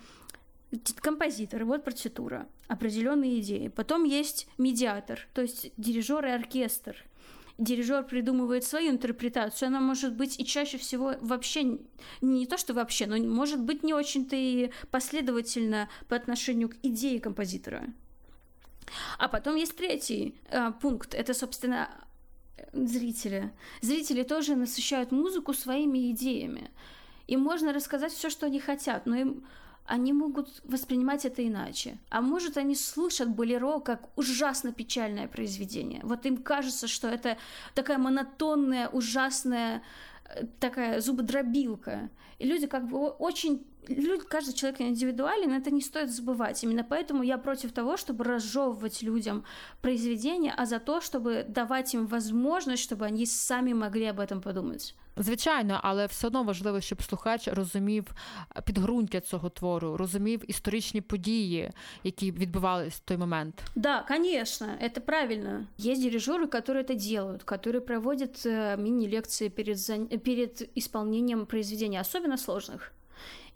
композитор, 1.01 1.65
вот 1.65 1.85
партитура, 1.85 2.49
определенные 2.69 3.41
идеи. 3.41 3.69
Потом 3.69 4.05
есть 4.05 4.49
медиатор, 4.59 5.21
то 5.35 5.43
есть 5.43 5.73
дирижер 5.77 6.25
и 6.27 6.31
оркестр. 6.31 7.05
Дирижер 7.59 8.05
придумывает 8.05 8.65
свою 8.65 8.91
интерпретацию, 8.91 9.69
она 9.69 9.81
может 9.81 10.15
быть 10.15 10.39
и 10.39 10.45
чаще 10.45 10.77
всего 10.77 11.15
вообще 11.23 11.79
не 12.21 12.47
то, 12.47 12.59
что 12.59 12.75
вообще, 12.75 13.07
но 13.07 13.17
может 13.17 13.63
быть 13.63 13.83
не 13.83 13.95
очень-то 13.95 14.37
и 14.37 14.71
последовательно 14.91 15.89
по 16.09 16.17
отношению 16.17 16.69
к 16.69 16.77
идее 16.83 17.19
композитора. 17.19 17.87
А 19.19 19.29
потом 19.29 19.57
есть 19.57 19.77
третий 19.77 20.35
э, 20.51 20.73
пункт. 20.81 21.15
Это, 21.15 21.35
собственно, 21.35 21.91
зрители. 22.73 23.53
Зрители 23.81 24.23
тоже 24.23 24.57
насыщают 24.57 25.13
музыку 25.13 25.55
своими 25.55 26.11
идеями. 26.11 26.71
Им 27.27 27.41
можно 27.41 27.73
рассказать 27.73 28.13
все, 28.13 28.31
что 28.31 28.47
они 28.47 28.61
хотят, 28.61 29.07
но 29.07 29.17
им 29.17 29.45
они 29.87 30.13
могут 30.13 30.63
воспринимать 30.65 31.25
это 31.25 31.47
иначе. 31.47 31.99
А 32.11 32.21
может, 32.21 32.57
они 32.57 32.75
слышат 32.75 33.29
болеро 33.29 33.79
как 33.79 34.09
ужасно 34.17 34.73
печальное 34.73 35.29
произведение. 35.29 36.01
Вот 36.03 36.27
им 36.27 36.39
кажется, 36.39 36.89
что 36.89 37.09
это 37.09 37.39
такая 37.75 37.99
монотонная, 37.99 38.89
ужасная 38.89 39.83
такая 40.59 41.01
зубодробилка. 41.01 42.11
И 42.39 42.47
люди 42.47 42.67
как 42.67 42.89
бы 42.89 43.09
очень 43.09 43.65
Люди, 43.88 44.24
каждый 44.26 44.54
человек 44.54 44.80
индивидуален, 44.82 45.54
это 45.54 45.72
не 45.72 45.82
стоит 45.82 46.10
забывать. 46.12 46.64
Именно 46.64 46.84
поэтому 46.84 47.24
я 47.24 47.38
против 47.38 47.72
того, 47.72 47.98
чтобы 47.98 48.24
разжевывать 48.24 49.02
людям 49.02 49.44
произведения, 49.82 50.54
а 50.56 50.66
за 50.66 50.80
то, 50.80 51.02
чтобы 51.02 51.46
давать 51.48 51.94
им 51.94 52.06
возможность, 52.06 52.84
чтобы 52.84 53.06
они 53.06 53.26
сами 53.26 53.74
могли 53.74 54.06
об 54.06 54.20
этом 54.20 54.42
подумать. 54.42 54.96
Звичайно, 55.18 55.80
але 55.84 56.06
все 56.06 56.28
одно 56.28 56.44
важливо, 56.44 56.82
щоб 56.82 57.02
слухач 57.02 57.48
розумів 57.48 58.06
підґрунтя 58.66 59.22
цього 59.22 59.50
твору, 59.50 59.98
розумів 59.98 60.44
історичні 60.48 61.02
події, 61.02 61.72
які 62.04 62.32
відбувалися 62.32 62.98
в 62.98 63.08
той 63.08 63.18
момент. 63.18 63.64
Да, 63.76 64.06
конечно, 64.08 64.68
это 64.82 65.00
правильно. 65.00 65.68
Есть 65.80 66.02
дирижеры, 66.02 66.48
которые 66.48 66.84
это 66.84 66.96
делают, 66.96 67.44
которые 67.44 67.82
проводят 67.82 68.46
э, 68.46 68.78
мини-лекции 68.78 69.50
перед, 69.50 70.24
перед 70.24 70.70
исполнением 70.78 71.46
произведений, 71.46 72.00
особенно 72.00 72.38
сложных. 72.38 72.92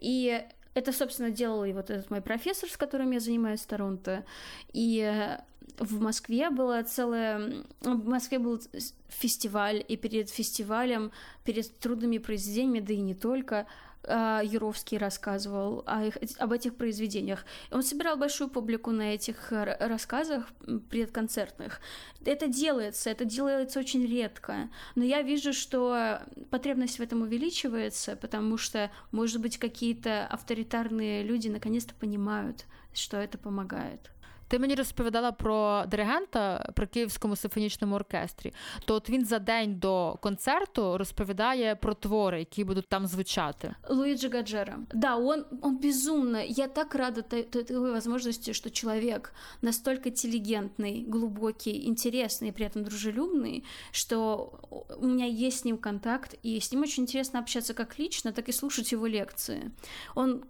И 0.00 0.44
это, 0.74 0.92
собственно, 0.92 1.30
делал 1.30 1.64
и 1.64 1.72
вот 1.72 1.90
этот 1.90 2.10
мой 2.10 2.20
профессор, 2.20 2.68
с 2.68 2.76
которым 2.76 3.10
я 3.12 3.20
занимаюсь 3.20 3.60
в 3.60 3.66
Торонто. 3.66 4.24
И 4.72 5.36
в 5.78 6.00
Москве 6.00 6.50
было 6.50 6.82
целое... 6.82 7.64
В 7.80 8.08
Москве 8.08 8.38
был 8.38 8.60
фестиваль, 9.08 9.84
и 9.86 9.96
перед 9.96 10.30
фестивалем, 10.30 11.12
перед 11.44 11.78
трудными 11.78 12.18
произведениями, 12.18 12.80
да 12.80 12.94
и 12.94 13.00
не 13.00 13.14
только, 13.14 13.66
Юровский 14.02 14.96
рассказывал 14.98 15.82
о 15.86 16.04
их, 16.04 16.16
об 16.38 16.52
этих 16.52 16.76
произведениях. 16.76 17.44
Он 17.70 17.82
собирал 17.82 18.16
большую 18.16 18.48
публику 18.48 18.90
на 18.90 19.14
этих 19.14 19.52
рассказах 19.52 20.48
предконцертных. 20.88 21.80
Это 22.24 22.48
делается, 22.48 23.10
это 23.10 23.24
делается 23.24 23.78
очень 23.78 24.06
редко. 24.06 24.70
Но 24.94 25.04
я 25.04 25.22
вижу, 25.22 25.52
что 25.52 26.20
потребность 26.50 26.98
в 26.98 27.02
этом 27.02 27.22
увеличивается, 27.22 28.16
потому 28.16 28.56
что, 28.56 28.90
может 29.12 29.40
быть, 29.40 29.58
какие-то 29.58 30.26
авторитарные 30.26 31.22
люди 31.22 31.48
наконец-то 31.48 31.94
понимают, 31.94 32.64
что 32.94 33.18
это 33.18 33.36
помогает. 33.38 34.10
Ти 34.49 34.59
мені 34.59 34.75
розповідала 34.75 35.31
про 35.31 35.83
диригента 35.87 36.71
при 36.75 36.87
Київському 36.87 37.35
симфонічному 37.35 37.95
оркестрі. 37.95 38.53
То 38.85 38.95
от 38.95 39.09
він 39.09 39.25
за 39.25 39.39
день 39.39 39.79
до 39.79 40.17
концерту 40.21 40.97
розповідає 40.97 41.75
про 41.75 41.93
твори, 41.93 42.39
які 42.39 42.63
будуть 42.63 42.87
там 42.87 43.07
звучати. 43.07 43.75
Луиджи 43.89 44.29
Гаджера. 44.29 44.79
Да, 44.93 45.15
он, 45.15 45.45
он 45.61 45.77
безумно. 45.77 46.41
Я 46.41 46.67
так 46.67 46.95
рада 46.95 47.21
той 47.21 47.91
возможности, 47.91 48.53
что 48.53 48.69
человек 48.69 49.33
настолько 49.61 50.09
интеллигентный, 50.09 51.05
глубокий, 51.07 51.87
интересный 51.89 52.49
и 52.49 52.51
при 52.51 52.65
этом 52.65 52.83
дружелюбный, 52.83 53.63
что 53.91 54.59
у 54.99 55.07
меня 55.07 55.25
есть 55.25 55.59
с 55.59 55.65
ним 55.65 55.77
контакт, 55.77 56.35
и 56.43 56.59
с 56.59 56.71
ним 56.71 56.81
очень 56.81 57.03
интересно 57.03 57.39
общаться 57.39 57.73
как 57.73 57.99
лично, 57.99 58.31
так 58.31 58.49
и 58.49 58.51
слушать 58.51 58.91
его 58.91 59.07
лекции. 59.07 59.71
Он 60.15 60.43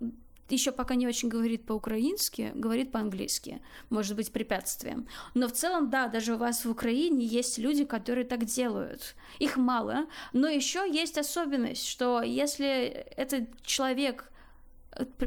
еще 0.53 0.73
пока 0.73 0.95
не 0.95 1.07
очень 1.07 1.29
говорит 1.29 1.65
по-украински, 1.65 2.53
говорит 2.55 2.93
по-английски, 2.93 3.61
может 3.91 4.17
быть 4.17 4.33
препятствием. 4.33 5.07
Но 5.35 5.49
в 5.49 5.53
целом, 5.53 5.91
да, 5.91 6.09
даже 6.09 6.35
у 6.35 6.39
вас 6.39 6.65
в 6.65 6.71
Украине 6.71 7.25
есть 7.25 7.59
люди, 7.59 7.85
которые 7.85 8.25
так 8.25 8.45
делают. 8.45 9.15
Их 9.39 9.57
мало, 9.57 10.07
но 10.33 10.49
еще 10.49 10.89
есть 10.91 11.19
особенность, 11.19 11.87
что 11.87 12.23
если 12.23 12.67
этот 13.17 13.63
человек 13.63 14.31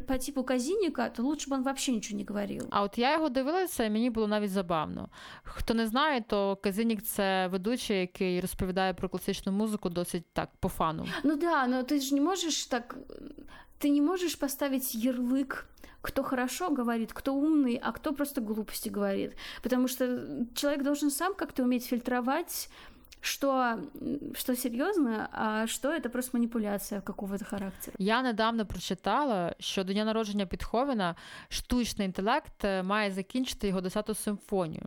по 0.06 0.18
типу 0.18 0.44
казініка, 0.44 1.08
то 1.08 1.22
лучше 1.22 1.50
б 1.50 1.54
він 1.54 1.60
взагалі 1.60 1.96
нічого 1.96 2.20
не 2.20 2.24
говорив. 2.28 2.66
А 2.70 2.82
от 2.82 2.98
я 2.98 3.12
його 3.12 3.28
дивилася, 3.28 3.84
і 3.84 3.90
мені 3.90 4.10
було 4.10 4.28
навіть 4.28 4.50
забавно. 4.50 5.08
Хто 5.42 5.74
не 5.74 5.86
знає, 5.86 6.24
то 6.28 6.56
Казінік 6.56 7.02
це 7.02 7.48
ведучий, 7.48 8.00
який 8.00 8.40
розповідає 8.40 8.94
про 8.94 9.08
класичну 9.08 9.52
музику 9.52 9.88
досить 9.88 10.24
так 10.32 10.48
по 10.60 10.68
фану. 10.68 11.06
Ну 11.24 11.36
да, 11.36 11.66
но 11.66 11.82
ти 11.82 12.00
ж 12.00 12.14
не 12.14 12.20
можеш 12.20 12.66
так 12.66 12.96
ты 13.80 13.90
не 13.90 14.00
можешь 14.00 14.36
поставить 14.36 14.94
ярлык 14.94 15.64
кто 16.00 16.22
хорошо 16.22 16.70
говорит, 16.70 17.12
кто 17.12 17.34
умный, 17.34 17.78
а 17.82 17.92
кто 17.92 18.12
просто 18.12 18.40
глупости 18.40 18.88
говорит. 18.88 19.32
Потому 19.62 19.88
что 19.88 20.46
человек 20.54 20.82
должен 20.82 21.10
сам 21.10 21.34
как-то 21.34 21.64
уметь 21.64 21.86
фильтровать 21.86 22.70
что, 23.22 23.78
что 24.34 24.56
серйозно, 24.56 25.28
а 25.32 25.66
що 25.66 26.00
це 26.00 26.08
просто 26.08 26.38
маніпуляція 26.38 27.00
какого-то 27.00 27.44
характеру. 27.44 27.96
Я 27.98 28.22
недавно 28.22 28.66
прочитала, 28.66 29.54
що 29.58 29.84
до 29.84 29.92
дня 29.92 30.04
народження 30.04 30.46
Підховена 30.46 31.14
штучний 31.48 32.06
інтелект 32.06 32.64
має 32.82 33.10
закінчити 33.10 33.68
його 33.68 33.80
10-ту 33.80 34.14
симфонію. 34.14 34.84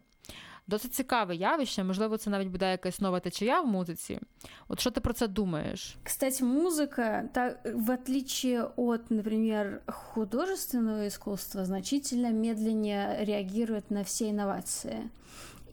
Досить 0.68 0.94
цікаве 0.94 1.36
явище, 1.36 1.84
можливо, 1.84 2.18
це 2.18 2.30
навіть 2.30 2.48
буде 2.48 2.72
якась 2.72 3.02
нова 3.02 3.20
течія 3.20 3.62
в 3.62 3.68
музиці. 3.68 4.20
От 4.68 4.80
що 4.80 4.92
ти 4.92 5.02
про 5.02 5.14
це 5.14 5.28
думаєш? 5.28 5.98
Кстати, 6.04 6.44
музыка, 6.44 7.24
так, 7.34 7.60
в 7.76 7.94
отличие 7.94 8.68
от, 8.76 9.12
например, 9.12 9.82
художественного 9.88 11.08
искусства, 11.08 11.66
значительно 11.66 12.32
медленнее 12.32 13.26
реагирует 13.26 13.92
на 13.92 14.02
все 14.02 14.30
инновации. 14.30 14.98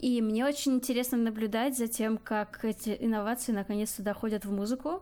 И 0.03 0.21
мне 0.21 0.45
очень 0.45 0.73
интересно 0.73 1.17
наблюдать 1.17 1.77
за 1.77 1.87
тем, 1.87 2.17
как 2.17 2.65
эти 2.65 2.97
инновации 2.99 3.53
наконец-то 3.53 4.03
доходят 4.03 4.43
в 4.43 4.51
музыку, 4.51 5.01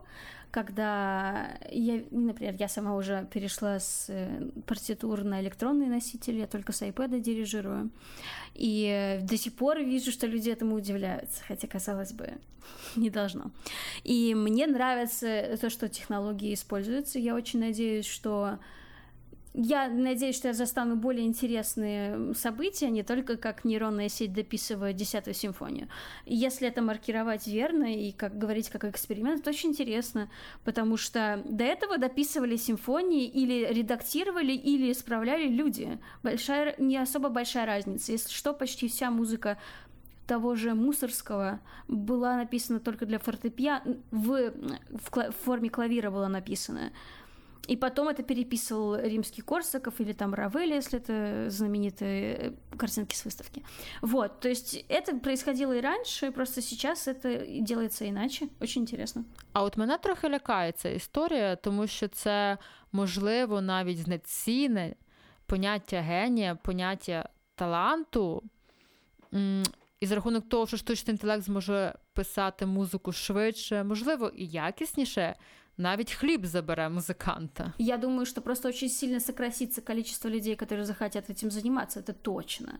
когда 0.52 1.58
я, 1.72 2.04
например, 2.12 2.54
я 2.56 2.68
сама 2.68 2.94
уже 2.94 3.26
перешла 3.32 3.80
с 3.80 4.06
э, 4.08 4.50
партитур 4.64 5.24
на 5.24 5.40
электронный 5.40 5.86
носитель, 5.86 6.38
я 6.38 6.46
только 6.46 6.70
с 6.70 6.82
iPad 6.82 7.18
дирижирую, 7.18 7.90
и 8.54 9.18
до 9.22 9.36
сих 9.36 9.54
пор 9.54 9.80
вижу, 9.80 10.12
что 10.12 10.28
люди 10.28 10.50
этому 10.50 10.76
удивляются, 10.76 11.42
хотя, 11.48 11.66
казалось 11.66 12.12
бы, 12.12 12.34
не 12.94 13.10
должно. 13.10 13.50
И 14.04 14.36
мне 14.36 14.68
нравится 14.68 15.58
то, 15.60 15.68
что 15.68 15.88
технологии 15.88 16.54
используются, 16.54 17.18
я 17.18 17.34
очень 17.34 17.58
надеюсь, 17.58 18.06
что 18.06 18.60
я 19.54 19.88
надеюсь, 19.88 20.36
что 20.36 20.48
я 20.48 20.54
застану 20.54 20.96
более 20.96 21.26
интересные 21.26 22.34
события, 22.34 22.88
не 22.88 23.02
только 23.02 23.36
как 23.36 23.64
нейронная 23.64 24.08
сеть 24.08 24.32
дописывает 24.32 24.96
десятую 24.96 25.34
симфонию. 25.34 25.88
Если 26.24 26.68
это 26.68 26.80
маркировать 26.80 27.46
верно 27.46 27.94
и 27.94 28.12
как 28.12 28.38
говорить 28.38 28.70
как 28.70 28.84
эксперимент, 28.84 29.40
это 29.40 29.50
очень 29.50 29.70
интересно, 29.70 30.30
потому 30.64 30.96
что 30.96 31.42
до 31.44 31.64
этого 31.64 31.98
дописывали 31.98 32.56
симфонии 32.56 33.26
или 33.26 33.72
редактировали, 33.72 34.52
или 34.52 34.90
исправляли 34.90 35.48
люди. 35.48 35.98
Большая, 36.22 36.74
не 36.78 36.96
особо 36.96 37.28
большая 37.28 37.66
разница. 37.66 38.12
Если 38.12 38.32
что, 38.32 38.54
почти 38.54 38.88
вся 38.88 39.10
музыка 39.10 39.58
того 40.26 40.54
же 40.54 40.74
Мусорского 40.74 41.60
была 41.88 42.36
написана 42.36 42.80
только 42.80 43.04
для 43.04 43.18
фортепиано, 43.18 43.98
в, 44.10 44.52
в, 44.90 45.10
в 45.10 45.32
форме 45.44 45.68
клавира 45.68 46.10
была 46.10 46.28
написана. 46.28 46.90
И 47.67 47.75
потом 47.75 48.07
это 48.07 48.23
переписывал 48.23 48.95
римский 48.95 49.41
Корсаков 49.41 49.99
или 49.99 50.13
там 50.13 50.33
Равель, 50.33 50.73
если 50.73 50.99
это 50.99 51.49
знаменитые 51.49 52.35
э, 52.35 52.51
картинки 52.77 53.13
с 53.13 53.25
выставки. 53.25 53.63
Вот, 54.01 54.39
то 54.39 54.47
есть 54.47 54.85
это 54.87 55.19
происходило 55.19 55.73
и 55.73 55.81
раньше, 55.81 56.31
просто 56.31 56.61
сейчас 56.61 57.07
это 57.07 57.45
делается 57.61 58.07
иначе. 58.07 58.47
Очень 58.61 58.83
интересно. 58.83 59.25
А 59.53 59.63
от 59.63 59.77
мене 59.77 59.97
трохи 59.97 60.29
лякає 60.29 60.71
ця 60.71 60.89
історія, 60.89 61.55
тому 61.55 61.87
що 61.87 62.07
це 62.07 62.57
можливо 62.91 63.61
навіть 63.61 63.97
знецінне 63.97 64.95
поняття 65.45 66.01
генія, 66.01 66.55
поняття 66.55 67.29
таланту. 67.55 68.43
І 69.99 70.05
за 70.05 70.15
рахунок 70.15 70.49
того, 70.49 70.67
що 70.67 70.77
штучний 70.77 71.13
інтелект 71.13 71.43
зможе 71.43 71.95
писати 72.13 72.65
музику 72.65 73.11
швидше, 73.11 73.83
можливо, 73.83 74.31
і 74.35 74.45
якісніше. 74.45 75.35
Навіть 75.76 76.12
хліб 76.12 76.46
забере 76.46 76.88
музыканта. 76.88 77.72
Я 77.78 77.96
думаю, 77.96 78.26
что 78.26 78.40
просто 78.40 78.68
очень 78.68 78.88
сильно 78.88 79.20
сократится 79.20 79.80
количество 79.80 80.28
людей, 80.28 80.56
которые 80.56 80.84
захотят 80.84 81.30
этим 81.30 81.50
заниматься, 81.50 82.00
это 82.00 82.12
точно. 82.12 82.78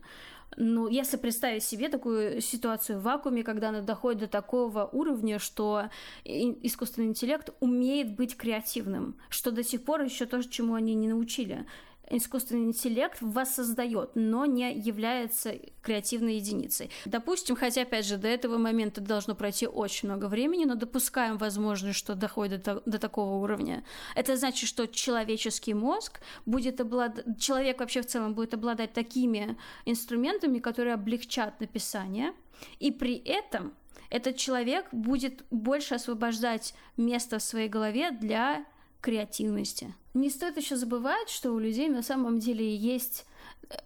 Ну, 0.57 0.87
если 0.87 1.17
представить 1.17 1.63
себе 1.63 1.89
такую 1.89 2.41
ситуацию 2.41 2.99
в 2.99 3.03
вакууме, 3.03 3.43
когда 3.43 3.69
она 3.69 3.81
доходит 3.81 4.19
до 4.19 4.27
такого 4.27 4.89
уровня, 4.91 5.39
что 5.39 5.89
искусственный 6.25 7.07
интеллект 7.07 7.49
умеет 7.59 8.15
быть 8.15 8.37
креативным, 8.37 9.15
что 9.29 9.51
до 9.51 9.63
сих 9.63 9.83
пор 9.83 10.01
еще 10.01 10.25
то, 10.25 10.43
чему 10.43 10.75
они 10.75 10.95
не 10.95 11.07
научили 11.07 11.65
искусственный 12.09 12.65
интеллект 12.65 13.17
воссоздает, 13.21 14.11
но 14.15 14.45
не 14.45 14.73
является 14.73 15.55
креативной 15.81 16.35
единицей. 16.35 16.89
Допустим, 17.05 17.55
хотя, 17.55 17.83
опять 17.83 18.05
же, 18.05 18.17
до 18.17 18.27
этого 18.27 18.57
момента 18.57 19.01
должно 19.01 19.35
пройти 19.35 19.67
очень 19.67 20.09
много 20.09 20.25
времени, 20.25 20.65
но 20.65 20.75
допускаем 20.75 21.37
возможность, 21.37 21.97
что 21.97 22.15
доходит 22.15 22.63
до, 22.63 22.81
до 22.85 22.99
такого 22.99 23.35
уровня. 23.43 23.83
Это 24.15 24.37
значит, 24.37 24.69
что 24.69 24.87
человеческий 24.87 25.73
мозг 25.73 26.19
будет 26.45 26.81
обладать, 26.81 27.25
человек 27.39 27.79
вообще 27.79 28.01
в 28.01 28.07
целом 28.07 28.33
будет 28.33 28.53
обладать 28.53 28.93
такими 28.93 29.57
инструментами, 29.85 30.59
которые 30.59 30.93
облегчат 30.93 31.59
написание, 31.59 32.33
и 32.79 32.91
при 32.91 33.15
этом 33.15 33.73
этот 34.09 34.37
человек 34.37 34.85
будет 34.91 35.43
больше 35.49 35.95
освобождать 35.95 36.75
место 36.97 37.39
в 37.39 37.43
своей 37.43 37.67
голове 37.67 38.11
для 38.11 38.65
креативности. 39.01 39.95
Не 40.13 40.29
стоит 40.29 40.57
еще 40.57 40.75
забывать, 40.75 41.29
что 41.29 41.51
у 41.51 41.59
людей 41.59 41.89
на 41.89 42.03
самом 42.03 42.39
деле 42.39 42.75
есть 42.75 43.25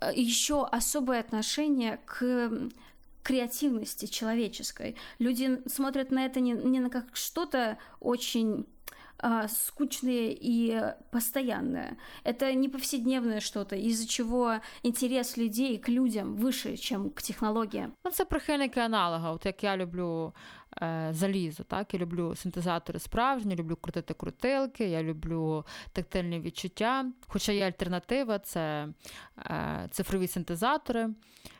э, 0.02 0.12
еще 0.14 0.66
особое 0.66 1.20
отношение 1.20 2.00
к 2.06 2.52
креативности 3.24 4.06
человеческой. 4.06 4.96
Люди 5.20 5.62
смотрят 5.68 6.12
на 6.12 6.26
это 6.26 6.40
не, 6.40 6.52
не 6.52 6.80
на 6.80 6.90
как 6.90 7.16
что-то 7.16 7.78
очень 8.00 8.66
а, 9.20 9.48
скучное 9.48 10.30
и 10.30 10.94
постоянное. 11.12 11.98
Это 12.24 12.54
не 12.54 12.70
повседневное 12.70 13.40
что-то, 13.40 13.76
из-за 13.76 14.08
чего 14.08 14.62
интерес 14.84 15.38
людей 15.38 15.78
к 15.78 15.90
людям 15.90 16.36
выше, 16.36 16.78
чем 16.78 17.10
к 17.10 17.22
технологиям. 17.22 17.94
Ну, 18.06 18.12
це 18.12 18.26
прихильники 18.26 18.80
аналога. 18.80 19.32
От 19.32 19.46
як 19.46 19.64
я 19.64 19.78
люблю 19.78 20.34
е, 20.82 21.10
залізу. 21.12 21.64
Так? 21.64 21.94
Я 21.94 22.00
люблю 22.00 22.36
синтезатори 22.36 23.00
справжні, 23.00 23.56
люблю 23.56 23.76
крутити 23.76 24.14
крутилки, 24.14 24.90
я 24.90 25.04
люблю 25.04 25.66
тактильні 25.92 26.40
відчуття. 26.40 27.06
Хоча 27.28 27.52
є 27.52 27.66
альтернатива, 27.66 28.40
це 28.40 28.88
е, 29.38 29.88
цифрові 29.92 30.28
синтезатори. 30.28 31.10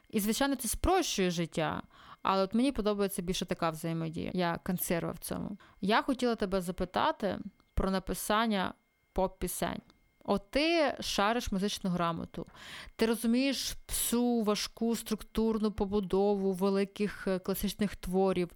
І, 0.10 0.20
звичайно, 0.20 0.56
це 0.56 0.68
спрощує 0.68 1.32
життя. 1.32 1.82
Але 2.22 2.44
от 2.44 2.54
мені 2.54 2.72
подобається 2.72 3.22
більше 3.22 3.46
така 3.46 3.70
взаємодія. 3.70 4.32
Я 4.34 4.60
консерва 4.64 5.12
в 5.12 5.18
цьому. 5.18 5.58
Я 5.82 6.02
хотіла 6.02 6.36
тебе 6.36 6.62
запитати 6.62 7.40
про 7.74 7.92
написання 7.92 8.74
поп-пісень. 9.14 9.82
От 10.24 10.52
ти 10.52 10.96
шариш 11.00 11.52
музичну 11.52 11.90
грамоту, 11.90 12.46
ти 12.96 13.06
розумієш 13.06 13.74
всю 13.88 14.42
важку 14.42 14.96
структурну 14.96 15.72
побудову 15.72 16.52
великих 16.54 17.28
е, 17.28 17.40
класичних 17.40 17.96
творів. 17.96 18.50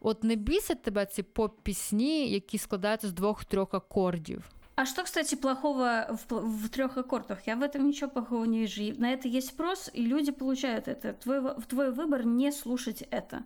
От 0.00 0.24
не 0.24 0.36
бісять 0.36 0.82
тебе 0.82 1.06
ці 1.06 1.22
поп-пісні, 1.22 2.28
які 2.28 2.58
складаються 2.58 3.08
з 3.08 3.12
двох-трьох 3.12 3.74
акордів. 3.74 4.44
А 4.76 4.86
что, 4.86 5.04
кстати, 5.04 5.36
плохого 5.36 5.84
в, 6.10 6.34
в 6.64 6.68
трех 6.68 6.96
аккордах? 6.96 7.46
Я 7.46 7.56
в 7.56 7.62
этом 7.62 7.86
ничего 7.86 8.10
плохого 8.10 8.44
не 8.44 8.58
вижу. 8.58 9.00
На 9.00 9.12
это 9.12 9.28
есть 9.28 9.48
спрос, 9.48 9.90
и 9.94 10.06
люди 10.06 10.32
получают 10.32 10.88
это. 10.88 11.12
Твой, 11.12 11.40
твой 11.68 11.90
выбор 11.92 12.26
не 12.26 12.52
слушать 12.52 13.02
это 13.10 13.44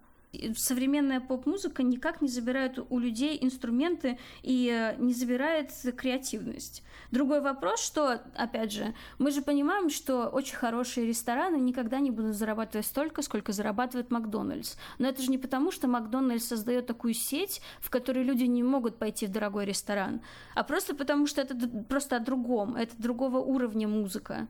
современная 0.55 1.19
поп-музыка 1.19 1.83
никак 1.83 2.21
не 2.21 2.27
забирает 2.27 2.79
у 2.89 2.99
людей 2.99 3.37
инструменты 3.41 4.17
и 4.41 4.69
э, 4.69 4.95
не 4.97 5.13
забирает 5.13 5.71
креативность. 5.95 6.83
Другой 7.11 7.41
вопрос, 7.41 7.81
что, 7.81 8.21
опять 8.35 8.71
же, 8.71 8.93
мы 9.19 9.31
же 9.31 9.41
понимаем, 9.41 9.89
что 9.89 10.27
очень 10.27 10.55
хорошие 10.55 11.05
рестораны 11.05 11.57
никогда 11.57 11.99
не 11.99 12.11
будут 12.11 12.35
зарабатывать 12.35 12.85
столько, 12.85 13.21
сколько 13.21 13.51
зарабатывает 13.51 14.11
Макдональдс. 14.11 14.75
Но 14.97 15.07
это 15.07 15.21
же 15.21 15.29
не 15.29 15.37
потому, 15.37 15.71
что 15.71 15.87
Макдональдс 15.87 16.45
создает 16.45 16.87
такую 16.87 17.13
сеть, 17.13 17.61
в 17.79 17.89
которой 17.89 18.23
люди 18.23 18.43
не 18.43 18.63
могут 18.63 18.97
пойти 18.97 19.27
в 19.27 19.31
дорогой 19.31 19.65
ресторан, 19.65 20.21
а 20.55 20.63
просто 20.63 20.95
потому, 20.95 21.27
что 21.27 21.41
это 21.41 21.55
просто 21.89 22.17
о 22.17 22.19
другом, 22.19 22.75
это 22.75 22.93
другого 22.97 23.37
уровня 23.37 23.87
музыка. 23.87 24.47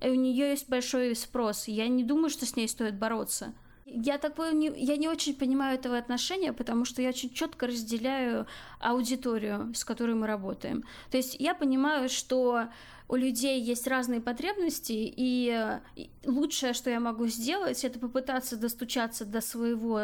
И 0.00 0.08
у 0.08 0.14
нее 0.14 0.50
есть 0.50 0.68
большой 0.68 1.14
спрос. 1.16 1.66
Я 1.66 1.88
не 1.88 2.04
думаю, 2.04 2.28
что 2.28 2.46
с 2.46 2.56
ней 2.56 2.68
стоит 2.68 2.98
бороться. 2.98 3.54
Я 3.86 4.16
такое 4.16 4.52
не, 4.52 4.72
я 4.76 4.96
не 4.96 5.08
очень 5.08 5.34
понимаю 5.34 5.76
этого 5.76 5.98
отношения, 5.98 6.52
потому 6.52 6.84
что 6.84 7.02
я 7.02 7.10
очень 7.10 7.30
четко 7.30 7.66
разделяю 7.66 8.46
аудиторию, 8.80 9.74
с 9.74 9.84
которой 9.84 10.14
мы 10.14 10.26
работаем. 10.26 10.84
То 11.10 11.18
есть 11.18 11.36
я 11.38 11.54
понимаю, 11.54 12.08
что 12.08 12.68
у 13.08 13.16
людей 13.16 13.60
есть 13.60 13.86
разные 13.86 14.22
потребности, 14.22 14.92
и 14.94 15.78
лучшее, 16.24 16.72
что 16.72 16.88
я 16.88 16.98
могу 16.98 17.26
сделать, 17.26 17.84
это 17.84 17.98
попытаться 17.98 18.56
достучаться 18.56 19.26
до 19.26 19.42
своего 19.42 20.00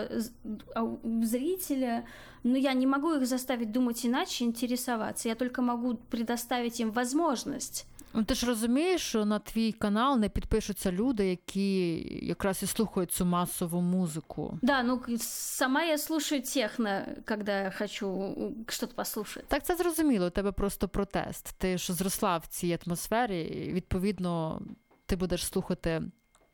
зрителя, 1.23 2.07
но 2.43 2.59
я 2.59 2.75
не 2.75 2.87
могу 2.87 3.15
их 3.15 3.27
заставить 3.27 3.73
думать 3.73 4.05
иначе, 4.05 4.45
интересоваться. 4.45 5.29
Я 5.29 5.35
только 5.35 5.63
могу 5.63 5.95
предоставить 6.11 6.81
им 6.81 6.91
возможность 6.91 7.87
Ну, 8.13 8.25
ти 8.25 8.35
ж 8.35 8.47
розумієш, 8.47 9.03
що 9.03 9.25
на 9.25 9.39
твій 9.39 9.73
канал 9.73 10.19
не 10.19 10.29
підпишуться 10.29 10.93
люди, 10.93 11.27
які 11.27 11.97
якраз 12.27 12.63
і 12.63 12.67
слухають 12.67 13.11
цю 13.11 13.25
масову 13.25 13.81
музику. 13.81 14.59
Да, 14.63 14.83
ну 14.83 15.03
сама 15.21 15.83
я 15.85 15.99
слушаю 15.99 16.43
техно, 16.43 17.03
коли 17.29 17.73
хочу 17.79 18.37
щось 18.69 18.89
послухати. 18.89 19.47
Так 19.49 19.65
це 19.65 19.77
зрозуміло. 19.77 20.27
У 20.27 20.31
тебе 20.31 20.53
просто 20.53 20.89
протест. 20.89 21.55
Ти 21.59 21.79
ж 21.79 21.93
зросла 21.93 22.39
в 22.39 22.47
цій 22.47 22.79
атмосфері, 22.87 23.41
і 23.43 23.73
відповідно 23.73 24.63
ти 25.07 25.17
будеш 25.17 25.47
слухати 25.47 26.03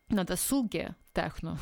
на 0.09 0.25
досугі 0.25 0.89
техно. 1.13 1.59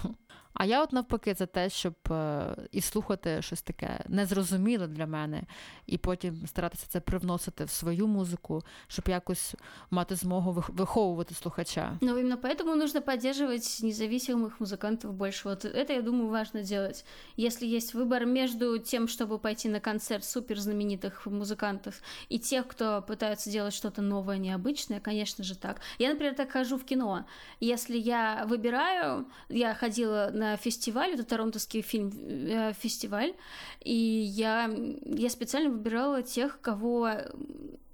А 0.54 0.66
я, 0.66 0.84
от 0.84 0.94
навпаки, 0.94 1.34
за 1.34 1.46
те, 1.46 1.70
щоб 1.70 1.94
е, 2.12 2.56
і 2.72 2.82
слухати 2.82 3.42
щось 3.42 3.62
таке 3.62 4.00
незрозуміле 4.08 4.88
для 4.88 5.06
мене, 5.08 5.44
і 5.86 5.98
потім 5.98 6.48
старатися 6.48 6.86
це 6.90 7.00
привносити 7.00 7.64
в 7.64 7.70
свою 7.70 8.08
музику, 8.08 8.62
щоб 8.88 9.06
якось 9.08 9.56
мати 9.92 10.16
змогу 10.16 10.64
виховувати 10.68 11.36
слухача. 11.36 11.98
Ну, 12.02 12.18
именно 12.18 12.38
поэтому 12.38 12.76
нужно 12.76 13.02
поддерживать 13.02 13.80
независимых 13.84 14.60
музыкантов 14.60 15.14
больше. 15.14 15.48
Вот 15.48 15.66
это, 15.66 15.94
я 15.94 16.02
думаю, 16.02 16.30
важно 16.30 16.64
делать. 16.64 17.06
Если 17.38 17.76
есть 17.76 17.94
выбор 17.94 18.26
между 18.26 18.80
тем, 18.80 19.08
чтобы 19.08 19.40
пойти 19.40 19.70
на 19.70 19.80
концерт 19.80 20.26
супер 20.26 20.60
знаменитых 20.60 21.26
музыкантов, 21.26 22.02
и 22.30 22.40
тех, 22.40 22.68
кто 22.68 23.02
пытается 23.02 23.50
делать 23.50 23.74
что-то 23.74 24.02
новое, 24.02 24.38
необычное, 24.38 25.00
конечно 25.00 25.44
же 25.44 25.56
так. 25.56 25.80
Я, 26.00 26.10
например, 26.10 26.36
так 26.36 26.52
хожу 26.52 26.78
в 26.78 26.84
кино. 26.84 27.26
Если 27.62 27.98
я 27.98 28.46
выбираю, 28.46 29.26
я 29.50 29.74
ходила 29.74 30.32
на 30.34 30.43
на 30.45 30.57
фестиваль, 30.57 31.15
это 31.15 31.25
торонтовский 31.25 31.83
фильм 31.83 32.13
э, 32.15 32.73
фестиваль, 32.75 33.35
и 33.81 33.95
я, 33.95 34.71
я 35.05 35.31
специально 35.31 35.71
выбирала 35.71 36.23
тех, 36.23 36.61
кого 36.61 37.09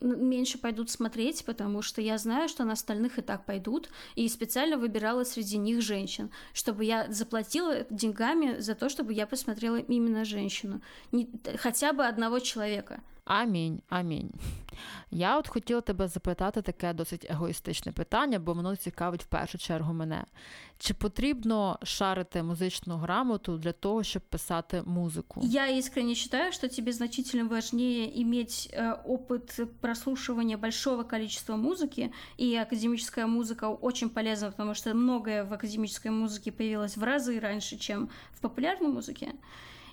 меньше 0.01 0.59
пойдут 0.59 0.91
смотреть, 0.91 1.45
потому 1.45 1.83
что 1.83 2.01
я 2.01 2.19
знаю, 2.19 2.49
что 2.49 2.65
на 2.65 2.73
остальных 2.73 3.19
и 3.19 3.23
так 3.23 3.45
пойдут, 3.45 3.91
и 4.17 4.29
специально 4.29 4.77
выбирала 4.77 5.25
среди 5.25 5.59
них 5.59 5.83
женщин, 5.83 6.31
чтобы 6.53 6.85
я 6.85 7.07
заплатила 7.13 7.87
деньгами 7.91 8.59
за 8.61 8.75
то, 8.75 8.89
чтобы 8.89 9.13
я 9.13 9.27
посмотрела 9.27 9.77
именно 9.77 10.25
женщину, 10.25 10.81
Не, 11.13 11.31
хотя 11.57 11.93
бы 11.93 12.05
одного 12.07 12.39
человека. 12.41 13.01
Амінь, 13.30 13.82
амінь. 13.90 14.32
Я 15.12 15.38
от 15.38 15.48
хотіла 15.48 15.82
тебе 15.82 16.08
запитати 16.08 16.62
таке 16.62 16.94
досить 16.94 17.28
егоїстичне 17.30 17.92
питання, 17.92 18.40
бо 18.40 18.54
воно 18.54 18.76
цікавить 18.76 19.24
в 19.24 19.26
першу 19.26 19.58
чергу 19.58 19.94
мене. 19.94 20.24
Чи 20.80 20.94
потрібно 20.94 21.80
шарити 21.84 22.44
музичну 22.44 22.98
грамоту 22.98 23.58
для 23.58 23.72
того, 23.72 24.04
щоб 24.04 24.22
писати 24.22 24.84
музику? 24.86 25.42
Я 25.44 25.78
искренне 25.78 26.16
считаю, 26.16 26.52
что 26.52 26.68
тебе 26.68 26.92
значительно 26.92 27.50
важнее 27.50 28.22
иметь 28.22 28.70
э, 28.74 28.94
опыт 29.06 29.68
прослушивания 29.82 30.58
большого 30.58 31.04
количества 31.04 31.56
музыки, 31.56 32.12
и 32.38 32.56
академическая 32.56 33.28
музыка 33.28 33.70
очень 33.82 34.10
полезна, 34.10 34.52
потому 34.52 34.76
что 34.76 34.94
многое 34.94 35.44
в 35.44 35.54
академической 35.54 36.12
музыке 36.12 36.52
появилось 36.52 36.98
в 36.98 37.04
разы 37.04 37.40
раньше, 37.40 37.78
чем 37.78 38.10
в 38.34 38.42
популярной 38.42 38.90
музыке. 38.90 39.32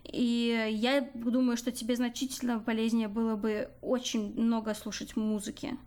И 0.03 0.69
я 0.71 1.01
думаю, 1.13 1.57
что 1.57 1.71
тебе 1.71 1.95
значительно 1.95 2.59
полезнее 2.59 3.07
было 3.07 3.35
бы 3.35 3.69
очень 3.81 4.33
много 4.39 4.73
слушать 4.73 5.15
музыки. 5.15 5.77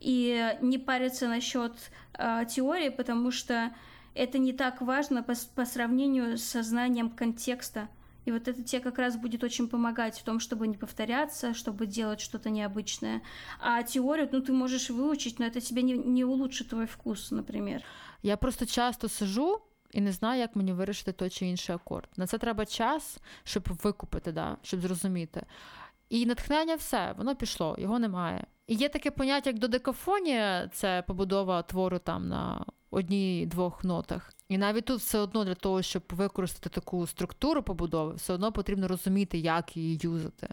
И 0.00 0.56
не 0.62 0.78
париться 0.78 1.28
насчет 1.28 1.74
э, 2.14 2.44
теории, 2.48 2.88
потому 2.88 3.30
что 3.30 3.74
это 4.14 4.38
не 4.38 4.52
так 4.52 4.80
важно 4.80 5.22
по, 5.22 5.34
по 5.54 5.64
сравнению 5.64 6.38
с 6.38 6.44
сознанием 6.44 7.10
контекста. 7.10 7.88
И 8.24 8.32
вот 8.32 8.48
это 8.48 8.62
тебе 8.62 8.80
как 8.80 8.98
раз 8.98 9.16
будет 9.16 9.42
очень 9.44 9.68
помогать 9.68 10.18
в 10.18 10.24
том, 10.24 10.40
чтобы 10.40 10.68
не 10.68 10.76
повторяться, 10.76 11.54
чтобы 11.54 11.86
делать 11.86 12.20
что-то 12.20 12.50
необычное. 12.50 13.22
А 13.60 13.82
теорию, 13.82 14.28
ну, 14.30 14.40
ты 14.40 14.52
можешь 14.52 14.90
выучить, 14.90 15.38
но 15.38 15.46
это 15.46 15.60
тебе 15.60 15.82
не, 15.82 15.94
не 15.94 16.24
улучшит 16.24 16.68
твой 16.68 16.86
вкус, 16.86 17.30
например. 17.30 17.82
Я 18.22 18.36
просто 18.36 18.66
часто 18.66 19.08
сижу 19.08 19.62
і 19.92 20.00
не 20.00 20.12
знаю, 20.12 20.40
як 20.40 20.56
мені 20.56 20.72
вирішити 20.72 21.12
той 21.12 21.30
чи 21.30 21.46
інший 21.46 21.74
акорд. 21.74 22.08
На 22.16 22.26
це 22.26 22.38
треба 22.38 22.66
час, 22.66 23.18
щоб 23.44 23.68
викупити, 23.82 24.32
да, 24.32 24.56
щоб 24.62 24.80
зрозуміти. 24.80 25.42
І 26.08 26.26
натхнення 26.26 26.74
все, 26.74 27.14
воно 27.18 27.36
пішло, 27.36 27.76
його 27.78 27.98
немає. 27.98 28.46
І 28.66 28.74
є 28.74 28.88
таке 28.88 29.10
поняття, 29.10 29.50
як 29.50 29.58
додекафонія, 29.58 30.68
це 30.72 31.02
побудова 31.06 31.62
твору 31.62 31.98
там 31.98 32.28
на 32.28 32.64
одній-двох 32.91 33.83
нотах. 33.83 34.31
І 34.49 34.57
навіть 34.57 34.85
тут 34.85 34.99
все 34.99 35.19
одно 35.19 35.45
для 35.45 35.55
того, 35.55 35.81
щоб 35.81 36.03
використати 36.09 36.69
таку 36.69 37.07
структуру 37.07 37.63
побудови, 37.63 38.13
все 38.15 38.33
одно 38.33 38.51
потрібно 38.51 38.87
розуміти, 38.87 39.37
як 39.37 39.77
її 39.77 39.99
юзати. 40.01 40.47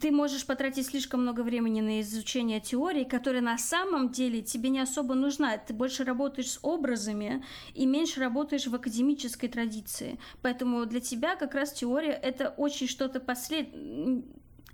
Ты 0.00 0.10
можешь 0.10 0.44
потратить 0.44 0.86
слишком 0.86 1.22
много 1.22 1.42
времени 1.42 1.82
на 1.82 2.00
изучение 2.00 2.60
теории, 2.60 3.04
которая 3.04 3.42
на 3.42 3.58
самом 3.58 4.08
деле 4.08 4.42
тебе 4.42 4.68
не 4.68 4.82
особо 4.82 5.14
нужна. 5.14 5.56
Ты 5.56 5.74
больше 5.74 6.04
работаешь 6.04 6.50
с 6.50 6.58
образами 6.62 7.42
и 7.74 7.86
меньше 7.86 8.20
работаешь 8.20 8.66
в 8.66 8.74
академической 8.74 9.48
традиции. 9.48 10.18
Поэтому 10.42 10.86
для 10.86 11.00
тебя 11.00 11.36
как 11.36 11.54
раз 11.54 11.72
теория 11.72 12.12
это 12.12 12.54
очень 12.58 12.88
что-то 12.88 13.20
послед 13.20 13.68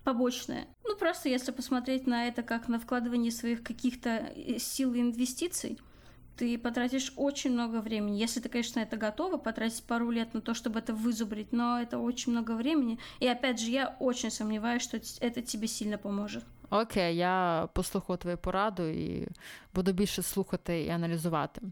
побочное. 0.04 0.66
Ну, 0.84 0.96
просто 0.96 1.28
если 1.28 1.52
посмотреть 1.52 2.06
на 2.06 2.28
это 2.28 2.42
как 2.42 2.68
на 2.68 2.78
вкладывание 2.78 3.30
своих 3.30 3.62
каких-то 3.62 4.10
э, 4.10 4.58
сил 4.58 4.94
и 4.94 5.00
инвестиций, 5.00 5.78
ты 6.38 6.58
потратишь 6.58 7.12
очень 7.16 7.52
много 7.52 7.80
времени. 7.80 8.22
Если 8.22 8.40
ты, 8.40 8.48
конечно, 8.48 8.80
это 8.80 8.96
готова, 8.96 9.36
потратить 9.36 9.84
пару 9.84 10.10
лет 10.10 10.34
на 10.34 10.40
то, 10.40 10.54
чтобы 10.54 10.78
это 10.78 10.92
вызубрить, 10.92 11.52
но 11.52 11.80
это 11.80 11.98
очень 11.98 12.32
много 12.32 12.52
времени. 12.52 12.98
И 13.20 13.28
опять 13.28 13.60
же, 13.60 13.70
я 13.70 13.96
очень 14.00 14.30
сомневаюсь, 14.30 14.82
что 14.82 14.96
это 15.20 15.42
тебе 15.42 15.68
сильно 15.68 15.98
поможет. 15.98 16.44
Окей, 16.70 17.16
я 17.16 17.68
послухаю 17.72 18.18
твою 18.18 18.38
пораду 18.38 18.88
і 18.88 19.28
буду 19.74 19.92
більше 19.92 20.22
слухати 20.22 20.84
і 20.84 20.88
аналізувати. 20.88 21.62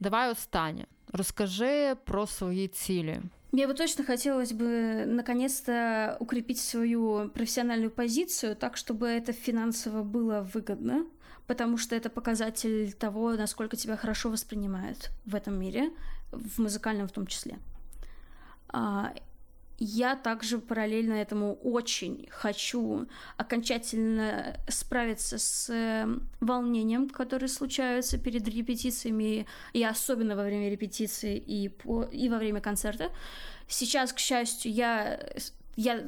Давай 0.00 0.30
останнє. 0.30 0.86
Розкажи 1.12 1.96
про 2.04 2.26
свої 2.26 2.68
цілі. 2.68 3.20
Мне 3.52 3.66
бы 3.66 3.74
точно 3.74 4.04
хотелось 4.04 4.52
бы 4.52 5.04
наконец-то 5.06 6.16
укрепить 6.20 6.58
свою 6.58 7.30
профессиональную 7.34 7.90
позицию 7.90 8.54
так, 8.54 8.76
чтобы 8.76 9.08
это 9.08 9.32
финансово 9.32 10.04
было 10.04 10.48
выгодно 10.54 11.04
потому 11.47 11.77
что 11.77 11.95
это 11.95 12.09
показатель 12.09 12.93
того, 12.93 13.33
насколько 13.33 13.75
тебя 13.75 13.97
хорошо 13.97 14.29
воспринимают 14.29 15.11
в 15.25 15.35
этом 15.35 15.59
мире, 15.59 15.91
в 16.31 16.59
музыкальном 16.59 17.07
в 17.07 17.11
том 17.11 17.27
числе. 17.27 17.59
А, 18.69 19.13
я 19.77 20.15
также 20.15 20.59
параллельно 20.59 21.13
этому 21.13 21.55
очень 21.55 22.27
хочу 22.31 23.07
окончательно 23.35 24.57
справиться 24.69 25.37
с 25.37 25.69
эм, 25.69 26.29
волнением, 26.39 27.09
которое 27.09 27.49
случается 27.49 28.17
перед 28.17 28.47
репетициями, 28.47 29.45
и 29.73 29.83
особенно 29.83 30.35
во 30.35 30.43
время 30.43 30.69
репетиции 30.69 31.37
и, 31.37 31.67
по, 31.67 32.03
и 32.03 32.29
во 32.29 32.37
время 32.37 32.61
концерта. 32.61 33.11
Сейчас, 33.67 34.13
к 34.13 34.19
счастью, 34.19 34.71
я, 34.71 35.19
я 35.75 36.05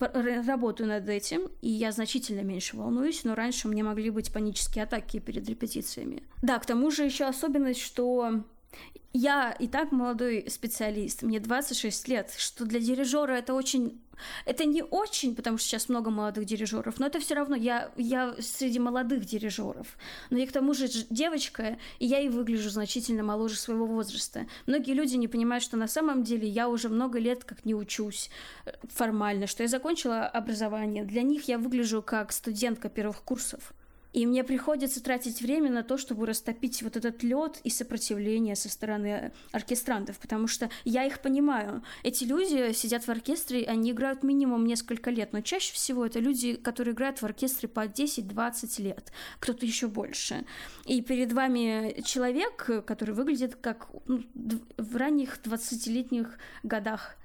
работаю 0.00 0.88
над 0.88 1.08
этим, 1.08 1.48
и 1.60 1.68
я 1.68 1.92
значительно 1.92 2.40
меньше 2.40 2.76
волнуюсь, 2.76 3.24
но 3.24 3.34
раньше 3.34 3.68
меня 3.68 3.84
могли 3.84 4.10
быть 4.10 4.32
панические 4.32 4.84
атаки 4.84 5.18
перед 5.18 5.48
репетициями. 5.48 6.22
Да, 6.42 6.58
к 6.58 6.66
тому 6.66 6.90
же 6.90 7.04
еще 7.04 7.24
особенность, 7.24 7.80
что 7.80 8.44
я 9.12 9.52
и 9.52 9.66
так 9.68 9.90
молодой 9.90 10.46
специалист, 10.48 11.22
мне 11.22 11.40
26 11.40 12.08
лет, 12.08 12.32
что 12.36 12.64
для 12.64 12.80
дирижера 12.80 13.32
это 13.32 13.54
очень... 13.54 14.00
Это 14.46 14.64
не 14.64 14.82
очень, 14.82 15.36
потому 15.36 15.58
что 15.58 15.68
сейчас 15.68 15.88
много 15.88 16.10
молодых 16.10 16.44
дирижеров, 16.44 16.98
но 16.98 17.06
это 17.06 17.20
все 17.20 17.34
равно 17.34 17.54
я, 17.54 17.92
я 17.96 18.34
среди 18.40 18.80
молодых 18.80 19.24
дирижеров. 19.24 19.96
Но 20.30 20.38
я 20.38 20.46
к 20.46 20.50
тому 20.50 20.74
же 20.74 20.88
девочка, 21.08 21.78
и 22.00 22.06
я 22.06 22.18
и 22.18 22.28
выгляжу 22.28 22.68
значительно 22.68 23.22
моложе 23.22 23.54
своего 23.54 23.86
возраста. 23.86 24.46
Многие 24.66 24.94
люди 24.94 25.14
не 25.14 25.28
понимают, 25.28 25.62
что 25.62 25.76
на 25.76 25.86
самом 25.86 26.24
деле 26.24 26.48
я 26.48 26.68
уже 26.68 26.88
много 26.88 27.20
лет 27.20 27.44
как 27.44 27.64
не 27.64 27.76
учусь 27.76 28.28
э, 28.66 28.72
формально, 28.92 29.46
что 29.46 29.62
я 29.62 29.68
закончила 29.68 30.26
образование. 30.26 31.04
Для 31.04 31.22
них 31.22 31.46
я 31.46 31.56
выгляжу 31.56 32.02
как 32.02 32.32
студентка 32.32 32.88
первых 32.88 33.22
курсов. 33.22 33.72
И 34.12 34.26
мне 34.26 34.42
приходится 34.42 35.02
тратить 35.02 35.42
время 35.42 35.70
на 35.70 35.82
то, 35.82 35.98
чтобы 35.98 36.26
растопить 36.26 36.82
вот 36.82 36.96
этот 36.96 37.22
лед 37.22 37.60
и 37.64 37.70
сопротивление 37.70 38.56
со 38.56 38.68
стороны 38.68 39.32
оркестрантов, 39.52 40.18
потому 40.18 40.46
что 40.46 40.70
я 40.84 41.04
их 41.04 41.20
понимаю. 41.20 41.82
Эти 42.02 42.24
люди 42.24 42.72
сидят 42.72 43.04
в 43.04 43.08
оркестре, 43.10 43.64
они 43.64 43.90
играют 43.90 44.22
минимум 44.22 44.66
несколько 44.66 45.10
лет, 45.10 45.32
но 45.32 45.40
чаще 45.42 45.74
всего 45.74 46.06
это 46.06 46.20
люди, 46.20 46.54
которые 46.54 46.94
играют 46.94 47.20
в 47.20 47.24
оркестре 47.24 47.68
по 47.68 47.86
10-20 47.86 48.82
лет, 48.82 49.12
кто-то 49.40 49.66
еще 49.66 49.88
больше. 49.88 50.44
И 50.86 51.02
перед 51.02 51.32
вами 51.32 52.00
человек, 52.02 52.84
который 52.86 53.14
выглядит 53.14 53.56
как 53.56 53.88
ну, 54.06 54.22
в 54.76 54.96
ранних 54.96 55.38
20-летних 55.42 56.38
годах 56.62 57.16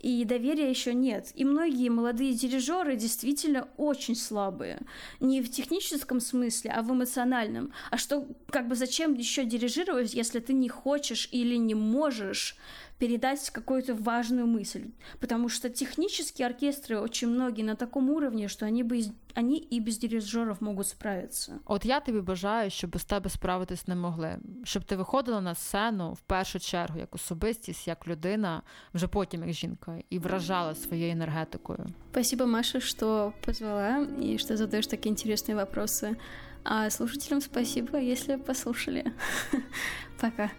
и 0.00 0.24
доверия 0.24 0.70
еще 0.70 0.94
нет. 0.94 1.30
И 1.34 1.44
многие 1.44 1.90
молодые 1.90 2.32
дирижеры 2.32 2.96
действительно 2.96 3.68
очень 3.76 4.16
слабые. 4.16 4.80
Не 5.20 5.42
в 5.42 5.50
техническом 5.50 6.20
смысле, 6.20 6.72
а 6.72 6.82
в 6.82 6.90
эмоциональном. 6.90 7.72
А 7.90 7.98
что, 7.98 8.26
как 8.48 8.66
бы 8.66 8.74
зачем 8.74 9.14
еще 9.14 9.44
дирижировать, 9.44 10.14
если 10.14 10.40
ты 10.40 10.54
не 10.54 10.68
хочешь 10.68 11.28
или 11.32 11.56
не 11.56 11.74
можешь 11.74 12.56
передать 12.99 13.49
какую-то 13.49 13.95
важную 13.95 14.47
мысль. 14.47 14.85
Потому 15.19 15.49
что 15.49 15.69
технические 15.69 16.47
оркестры 16.47 16.99
очень 16.99 17.29
многие 17.29 17.63
на 17.63 17.75
таком 17.75 18.09
уровне, 18.09 18.47
что 18.47 18.65
они 18.65 18.83
бы 18.83 19.11
они 19.35 19.57
і 19.69 19.79
без 19.79 19.99
дирижерів 19.99 20.57
можуть 20.59 20.87
справитися. 20.87 21.59
От 21.65 21.85
я 21.85 21.99
тобі 21.99 22.21
бажаю, 22.21 22.69
щоб 22.69 22.89
без 22.89 23.05
тебе 23.05 23.29
справитись 23.29 23.87
не 23.87 23.95
могли, 23.95 24.37
щоб 24.63 24.83
ти 24.83 24.95
виходила 24.95 25.41
на 25.41 25.55
сцену 25.55 26.13
в 26.13 26.19
першу 26.19 26.59
чергу 26.59 26.99
як 26.99 27.15
особистість, 27.15 27.87
як 27.87 28.07
людина, 28.07 28.61
вже 28.93 29.07
потім 29.07 29.43
як 29.43 29.53
жінка, 29.53 29.97
і 30.09 30.19
вражала 30.19 30.75
своєю 30.75 31.11
енергетикою. 31.11 31.85
Спасибо, 32.11 32.45
Маша, 32.45 32.79
что 32.79 33.33
позвала 33.45 34.07
и 34.21 34.37
что 34.37 34.57
задаешь 34.57 34.87
такие 34.87 35.11
интересные 35.11 35.55
вопросы. 35.55 36.15
А 36.63 36.89
слушателям 36.89 37.41
спасибо, 37.41 37.97
если 37.99 38.37
послушали. 38.37 39.03
Пока. 40.21 40.49